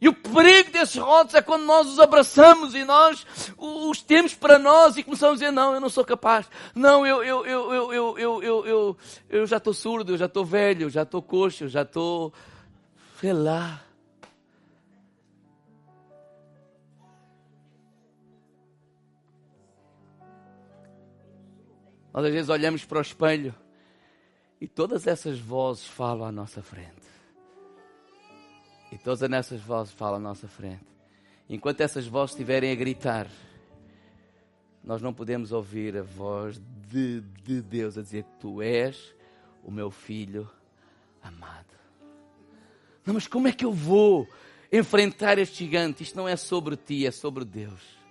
E 0.00 0.08
o 0.08 0.12
perigo 0.12 0.72
desses 0.72 0.96
rótulos 0.96 1.34
é 1.34 1.40
quando 1.40 1.62
nós 1.62 1.86
os 1.86 2.00
abraçamos 2.00 2.74
e 2.74 2.84
nós 2.84 3.24
os 3.56 4.02
temos 4.02 4.34
para 4.34 4.58
nós 4.58 4.96
e 4.96 5.02
começamos 5.04 5.34
a 5.34 5.38
dizer, 5.38 5.52
não, 5.52 5.74
eu 5.74 5.80
não 5.80 5.88
sou 5.88 6.04
capaz. 6.04 6.44
Não, 6.74 7.06
eu, 7.06 7.22
eu, 7.22 7.46
eu, 7.46 7.72
eu, 7.72 7.92
eu, 7.92 8.18
eu, 8.18 8.42
eu, 8.42 8.66
eu, 8.66 8.96
eu 9.30 9.46
já 9.46 9.58
estou 9.58 9.72
surdo, 9.72 10.12
eu 10.12 10.18
já 10.18 10.26
estou 10.26 10.44
velho, 10.44 10.82
eu 10.82 10.90
já 10.90 11.02
estou 11.02 11.22
coxo, 11.22 11.64
eu 11.64 11.68
já 11.68 11.82
estou... 11.82 12.32
Sei 13.20 13.32
lá. 13.32 13.80
Nós 22.12 22.24
às 22.24 22.32
vezes 22.32 22.48
olhamos 22.50 22.84
para 22.84 22.98
o 22.98 23.02
espelho 23.02 23.54
e 24.60 24.68
todas 24.68 25.06
essas 25.06 25.38
vozes 25.38 25.86
falam 25.86 26.26
à 26.26 26.32
nossa 26.32 26.62
frente. 26.62 27.10
E 28.90 28.98
todas 28.98 29.22
essas 29.22 29.60
vozes 29.60 29.92
falam 29.94 30.16
à 30.16 30.20
nossa 30.20 30.46
frente. 30.46 30.84
Enquanto 31.48 31.80
essas 31.80 32.06
vozes 32.06 32.34
estiverem 32.34 32.70
a 32.70 32.74
gritar, 32.74 33.26
nós 34.84 35.00
não 35.00 35.14
podemos 35.14 35.50
ouvir 35.52 35.96
a 35.96 36.02
voz 36.02 36.60
de, 36.88 37.20
de 37.42 37.62
Deus 37.62 37.96
a 37.96 38.02
dizer: 38.02 38.24
Tu 38.38 38.60
és 38.60 39.14
o 39.64 39.70
meu 39.70 39.90
filho 39.90 40.50
amado. 41.22 41.72
Não, 43.04 43.14
mas 43.14 43.26
como 43.26 43.48
é 43.48 43.52
que 43.52 43.64
eu 43.64 43.72
vou 43.72 44.28
enfrentar 44.70 45.38
este 45.38 45.64
gigante? 45.64 46.02
Isto 46.02 46.16
não 46.16 46.28
é 46.28 46.36
sobre 46.36 46.76
ti, 46.76 47.06
é 47.06 47.10
sobre 47.10 47.44
Deus. 47.44 48.01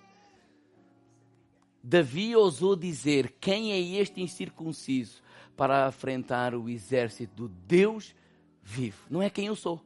Davi 1.83 2.35
ousou 2.35 2.75
dizer: 2.75 3.35
Quem 3.39 3.71
é 3.71 3.79
este 3.79 4.21
incircunciso 4.21 5.21
para 5.57 5.87
enfrentar 5.87 6.53
o 6.53 6.69
exército 6.69 7.33
do 7.35 7.47
Deus 7.47 8.15
vivo? 8.61 9.03
Não 9.09 9.21
é 9.21 9.29
quem 9.29 9.47
eu 9.47 9.55
sou. 9.55 9.83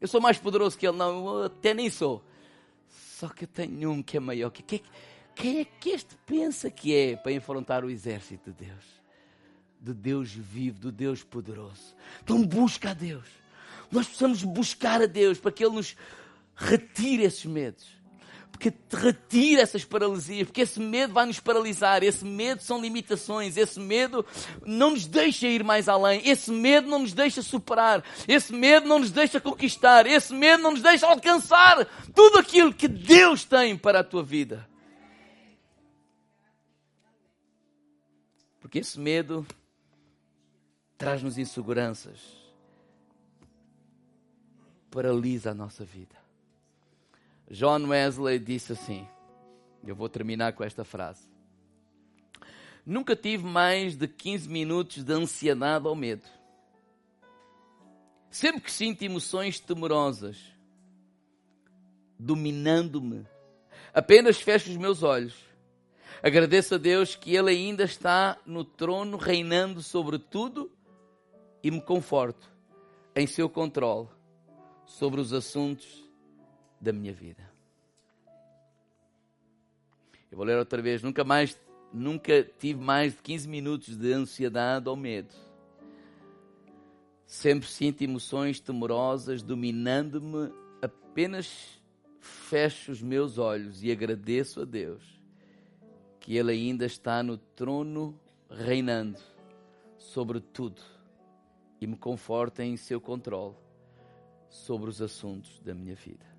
Eu 0.00 0.08
sou 0.08 0.20
mais 0.20 0.36
poderoso 0.36 0.76
que 0.76 0.86
ele, 0.86 0.96
não, 0.96 1.44
até 1.44 1.72
nem 1.72 1.88
sou. 1.88 2.24
Só 2.88 3.28
que 3.28 3.44
eu 3.44 3.48
tenho 3.48 3.90
um 3.90 4.02
que 4.02 4.16
é 4.16 4.20
maior. 4.20 4.50
Quem, 4.50 4.82
quem 5.34 5.60
é 5.60 5.64
que 5.64 5.90
este 5.90 6.16
pensa 6.26 6.70
que 6.70 6.94
é 6.94 7.16
para 7.16 7.32
enfrentar 7.32 7.84
o 7.84 7.90
exército 7.90 8.50
de 8.50 8.66
Deus? 8.66 8.84
De 9.80 9.94
Deus 9.94 10.32
vivo, 10.32 10.80
do 10.80 10.92
Deus 10.92 11.22
poderoso. 11.22 11.94
Então 12.22 12.44
busca 12.44 12.90
a 12.90 12.94
Deus. 12.94 13.26
Nós 13.90 14.06
precisamos 14.06 14.42
buscar 14.42 15.00
a 15.00 15.06
Deus 15.06 15.38
para 15.38 15.52
que 15.52 15.64
Ele 15.64 15.76
nos 15.76 15.96
retire 16.56 17.22
esses 17.22 17.44
medos 17.44 18.01
porque 18.62 18.70
te 18.70 18.94
retira 18.94 19.62
essas 19.62 19.84
paralisias, 19.84 20.46
porque 20.46 20.60
esse 20.60 20.78
medo 20.78 21.12
vai 21.12 21.26
nos 21.26 21.40
paralisar, 21.40 22.04
esse 22.04 22.24
medo 22.24 22.62
são 22.62 22.80
limitações, 22.80 23.56
esse 23.56 23.80
medo 23.80 24.24
não 24.64 24.90
nos 24.90 25.04
deixa 25.04 25.48
ir 25.48 25.64
mais 25.64 25.88
além, 25.88 26.22
esse 26.28 26.52
medo 26.52 26.88
não 26.88 27.00
nos 27.00 27.12
deixa 27.12 27.42
superar, 27.42 28.04
esse 28.28 28.52
medo 28.52 28.86
não 28.86 29.00
nos 29.00 29.10
deixa 29.10 29.40
conquistar, 29.40 30.06
esse 30.06 30.32
medo 30.32 30.62
não 30.62 30.70
nos 30.70 30.82
deixa 30.82 31.08
alcançar 31.08 31.84
tudo 32.14 32.38
aquilo 32.38 32.72
que 32.72 32.86
Deus 32.86 33.44
tem 33.44 33.76
para 33.76 33.98
a 33.98 34.04
tua 34.04 34.22
vida. 34.22 34.68
Porque 38.60 38.78
esse 38.78 39.00
medo 39.00 39.44
traz-nos 40.96 41.36
inseguranças, 41.36 42.20
paralisa 44.88 45.50
a 45.50 45.54
nossa 45.54 45.84
vida. 45.84 46.21
John 47.52 47.86
Wesley 47.88 48.38
disse 48.38 48.72
assim: 48.72 49.06
eu 49.86 49.94
vou 49.94 50.08
terminar 50.08 50.54
com 50.54 50.64
esta 50.64 50.84
frase. 50.84 51.30
Nunca 52.84 53.14
tive 53.14 53.44
mais 53.44 53.94
de 53.94 54.08
15 54.08 54.48
minutos 54.48 55.04
de 55.04 55.12
ansiedade 55.12 55.86
ou 55.86 55.94
medo. 55.94 56.24
Sempre 58.30 58.62
que 58.62 58.72
sinto 58.72 59.02
emoções 59.02 59.60
temorosas, 59.60 60.38
dominando-me, 62.18 63.26
apenas 63.92 64.40
fecho 64.40 64.70
os 64.70 64.76
meus 64.78 65.02
olhos. 65.02 65.34
Agradeço 66.22 66.76
a 66.76 66.78
Deus 66.78 67.14
que 67.14 67.36
Ele 67.36 67.50
ainda 67.50 67.84
está 67.84 68.38
no 68.46 68.64
trono, 68.64 69.18
reinando 69.18 69.82
sobre 69.82 70.18
tudo 70.18 70.72
e 71.62 71.70
me 71.70 71.82
conforto 71.82 72.50
em 73.14 73.26
seu 73.26 73.50
controle 73.50 74.08
sobre 74.86 75.20
os 75.20 75.32
assuntos 75.34 76.01
da 76.82 76.92
minha 76.92 77.12
vida. 77.12 77.48
Eu 80.30 80.36
vou 80.36 80.44
ler 80.44 80.58
outra 80.58 80.82
vez. 80.82 81.02
Nunca 81.02 81.22
mais, 81.22 81.58
nunca 81.92 82.42
tive 82.58 82.80
mais 82.80 83.12
de 83.12 83.22
15 83.22 83.48
minutos 83.48 83.96
de 83.96 84.12
ansiedade 84.12 84.88
ou 84.88 84.96
medo. 84.96 85.32
Sempre 87.24 87.68
sinto 87.68 88.02
emoções 88.02 88.58
temorosas 88.58 89.42
dominando-me. 89.42 90.52
Apenas 90.82 91.80
fecho 92.18 92.90
os 92.90 93.00
meus 93.00 93.38
olhos 93.38 93.84
e 93.84 93.92
agradeço 93.92 94.62
a 94.62 94.64
Deus 94.64 95.22
que 96.18 96.36
Ele 96.36 96.52
ainda 96.52 96.86
está 96.86 97.22
no 97.22 97.36
trono 97.36 98.18
reinando 98.48 99.18
sobre 99.98 100.40
tudo 100.40 100.80
e 101.80 101.86
me 101.86 101.96
conforta 101.96 102.64
em 102.64 102.76
seu 102.76 103.00
controle 103.00 103.56
sobre 104.48 104.88
os 104.88 105.02
assuntos 105.02 105.58
da 105.60 105.74
minha 105.74 105.94
vida. 105.94 106.31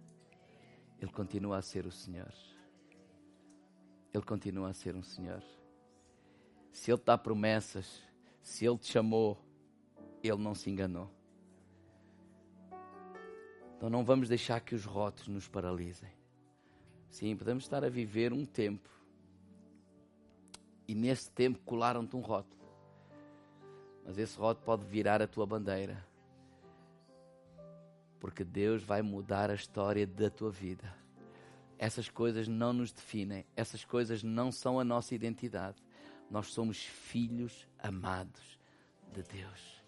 Ele 1.04 1.12
continua 1.12 1.58
a 1.58 1.62
ser 1.62 1.86
o 1.86 1.92
Senhor. 1.92 2.34
Ele 4.14 4.24
continua 4.24 4.70
a 4.70 4.74
ser 4.74 4.96
um 4.96 5.04
Senhor. 5.04 5.44
Se 6.72 6.90
Ele 6.94 7.02
dá 7.04 7.18
promessas, 7.18 8.02
se 8.42 8.66
Ele 8.66 8.78
te 8.78 8.90
chamou, 8.90 9.38
Ele 10.24 10.38
não 10.38 10.56
se 10.56 10.70
enganou. 10.70 11.12
Então 13.76 13.90
não 13.90 14.06
vamos 14.06 14.30
deixar 14.30 14.62
que 14.62 14.74
os 14.74 14.86
rótulos 14.86 15.28
nos 15.28 15.46
paralisem. 15.46 16.10
Sim, 17.10 17.36
podemos 17.36 17.66
estar 17.66 17.84
a 17.84 17.90
viver 17.90 18.32
um 18.32 18.46
tempo. 18.46 18.90
E 20.88 20.96
nesse 20.96 21.30
tempo 21.30 21.60
colaram-te 21.66 22.16
um 22.16 22.22
rótulo. 22.22 22.64
Mas 24.06 24.18
esse 24.18 24.38
rótulo 24.38 24.66
pode 24.66 24.86
virar 24.86 25.22
a 25.22 25.28
tua 25.28 25.46
bandeira 25.46 26.02
porque 28.24 28.46
Deus 28.46 28.82
vai 28.82 29.02
mudar 29.02 29.52
a 29.52 29.54
história 29.54 30.08
da 30.08 30.30
tua 30.30 30.50
vida. 30.50 30.96
Essas 31.78 32.08
coisas 32.08 32.48
não 32.48 32.72
nos 32.72 32.90
definem, 32.90 33.46
essas 33.54 33.84
coisas 33.84 34.24
não 34.24 34.50
são 34.50 34.80
a 34.80 34.84
nossa 34.86 35.14
identidade. 35.14 35.84
Nós 36.32 36.48
somos 36.48 36.78
filhos 36.78 37.68
amados 37.78 38.58
de 39.12 39.24
Deus 39.24 39.84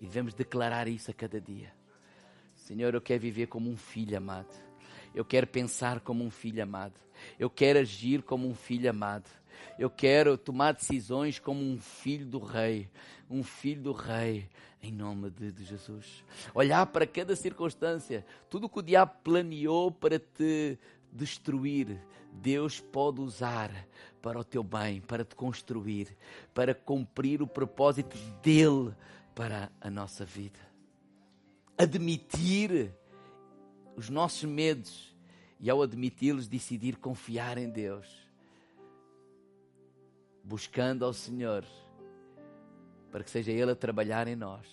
e 0.00 0.04
devemos 0.04 0.34
declarar 0.34 0.88
isso 0.88 1.12
a 1.12 1.14
cada 1.14 1.40
dia. 1.40 1.72
Senhor, 2.56 2.92
eu 2.92 3.00
quero 3.00 3.20
viver 3.20 3.46
como 3.46 3.70
um 3.70 3.76
filho 3.76 4.18
amado. 4.18 4.52
Eu 5.14 5.24
quero 5.24 5.46
pensar 5.46 6.00
como 6.00 6.24
um 6.24 6.30
filho 6.30 6.60
amado. 6.60 6.98
Eu 7.38 7.48
quero 7.48 7.78
agir 7.78 8.20
como 8.20 8.48
um 8.48 8.54
filho 8.56 8.90
amado. 8.90 9.30
Eu 9.78 9.90
quero 9.90 10.36
tomar 10.38 10.72
decisões 10.72 11.38
como 11.38 11.60
um 11.60 11.78
filho 11.78 12.26
do 12.26 12.38
rei. 12.38 12.88
Um 13.28 13.42
filho 13.42 13.82
do 13.82 13.92
rei 13.92 14.48
em 14.82 14.92
nome 14.92 15.30
de, 15.30 15.50
de, 15.50 15.64
Jesus. 15.64 16.24
Olhar 16.54 16.86
para 16.86 17.06
cada 17.06 17.34
circunstância, 17.34 18.24
tudo 18.48 18.68
que 18.68 18.78
o 18.78 18.82
diabo 18.82 19.12
planeou 19.24 19.90
para 19.90 20.18
te 20.18 20.78
destruir, 21.12 22.00
Deus 22.32 22.80
pode 22.80 23.20
usar 23.20 23.70
para 24.20 24.38
o 24.38 24.44
teu 24.44 24.62
bem, 24.62 25.00
para 25.00 25.24
te 25.24 25.34
construir, 25.34 26.16
para 26.54 26.74
cumprir 26.74 27.42
o 27.42 27.46
propósito 27.46 28.16
dele 28.42 28.94
para 29.34 29.70
a 29.80 29.90
nossa 29.90 30.24
vida. 30.24 30.58
Admitir 31.76 32.92
os 33.96 34.08
nossos 34.08 34.44
medos 34.44 35.14
e, 35.58 35.70
ao 35.70 35.82
admiti-los, 35.82 36.48
decidir 36.48 36.96
confiar 36.96 37.58
em 37.58 37.68
Deus, 37.68 38.06
buscando 40.46 41.04
ao 41.04 41.12
Senhor 41.12 41.64
para 43.10 43.24
que 43.24 43.30
seja 43.30 43.50
Ele 43.50 43.72
a 43.72 43.76
trabalhar 43.76 44.28
em 44.28 44.36
nós 44.36 44.64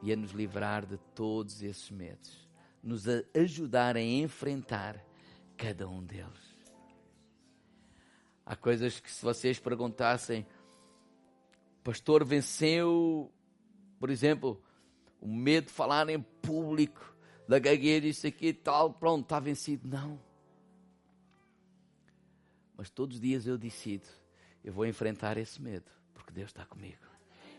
e 0.00 0.12
a 0.12 0.16
nos 0.16 0.30
livrar 0.30 0.86
de 0.86 0.96
todos 1.12 1.60
esses 1.60 1.90
medos, 1.90 2.48
nos 2.80 3.08
a 3.08 3.24
ajudar 3.34 3.96
a 3.96 4.00
enfrentar 4.00 5.04
cada 5.56 5.88
um 5.88 6.04
deles. 6.04 6.54
Há 8.46 8.54
coisas 8.54 9.00
que, 9.00 9.10
se 9.10 9.24
vocês 9.24 9.58
perguntassem, 9.58 10.46
pastor 11.82 12.24
venceu, 12.24 13.32
por 13.98 14.08
exemplo, 14.08 14.62
o 15.20 15.26
medo 15.26 15.66
de 15.66 15.72
falar 15.72 16.08
em 16.10 16.20
público, 16.20 17.12
da 17.48 17.58
gagueira, 17.58 18.06
isso 18.06 18.26
aqui 18.26 18.48
e 18.48 18.54
tal, 18.54 18.92
pronto, 18.92 19.24
está 19.24 19.40
vencido. 19.40 19.88
Não. 19.88 20.20
Mas 22.76 22.88
todos 22.90 23.16
os 23.16 23.20
dias 23.20 23.46
eu 23.46 23.58
decido, 23.58 24.06
eu 24.64 24.72
vou 24.72 24.86
enfrentar 24.86 25.36
esse 25.36 25.60
medo, 25.60 25.90
porque 26.14 26.32
Deus 26.32 26.48
está 26.48 26.64
comigo. 26.64 27.04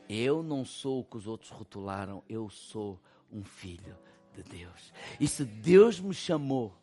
Eu 0.09 0.41
não 0.41 0.65
sou 0.65 1.01
o 1.01 1.03
que 1.03 1.17
os 1.17 1.27
outros 1.27 1.51
rotularam, 1.51 2.23
eu 2.27 2.49
sou 2.49 2.99
um 3.31 3.43
filho 3.43 3.95
de 4.33 4.43
Deus. 4.43 4.91
E 5.19 5.27
se 5.27 5.45
Deus 5.45 5.99
me 5.99 6.13
chamou, 6.13 6.75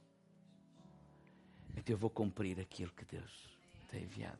então 1.77 1.95
eu 1.95 1.99
vou 1.99 2.11
cumprir 2.11 2.61
aquilo 2.61 2.93
que 2.93 3.05
Deus 3.05 3.59
tem 3.91 4.03
enviado. 4.03 4.39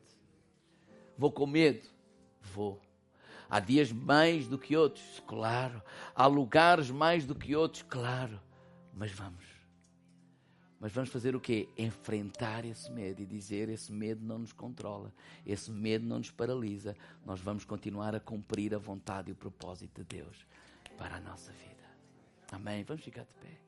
Vou 1.17 1.31
com 1.31 1.45
medo? 1.45 1.87
Vou. 2.41 2.81
Há 3.49 3.59
dias 3.59 3.91
mais 3.91 4.47
do 4.47 4.57
que 4.57 4.75
outros? 4.75 5.21
Claro. 5.27 5.81
Há 6.15 6.25
lugares 6.27 6.89
mais 6.89 7.25
do 7.25 7.35
que 7.35 7.55
outros? 7.55 7.83
Claro. 7.83 8.39
Mas 8.93 9.11
vamos. 9.11 9.52
Mas 10.83 10.91
vamos 10.91 11.11
fazer 11.11 11.33
o 11.33 11.39
quê? 11.39 11.69
Enfrentar 11.77 12.65
esse 12.65 12.91
medo 12.91 13.21
e 13.21 13.25
dizer: 13.25 13.69
esse 13.69 13.89
medo 13.89 14.21
não 14.25 14.39
nos 14.39 14.51
controla, 14.51 15.13
esse 15.45 15.71
medo 15.71 16.05
não 16.05 16.17
nos 16.17 16.29
paralisa. 16.29 16.93
Nós 17.25 17.39
vamos 17.39 17.63
continuar 17.63 18.13
a 18.13 18.19
cumprir 18.19 18.75
a 18.75 18.77
vontade 18.77 19.29
e 19.29 19.31
o 19.31 19.35
propósito 19.35 20.03
de 20.03 20.17
Deus 20.17 20.45
para 20.97 21.15
a 21.15 21.19
nossa 21.21 21.53
vida. 21.53 21.85
Amém? 22.51 22.83
Vamos 22.83 23.01
ficar 23.01 23.21
de 23.21 23.33
pé. 23.35 23.62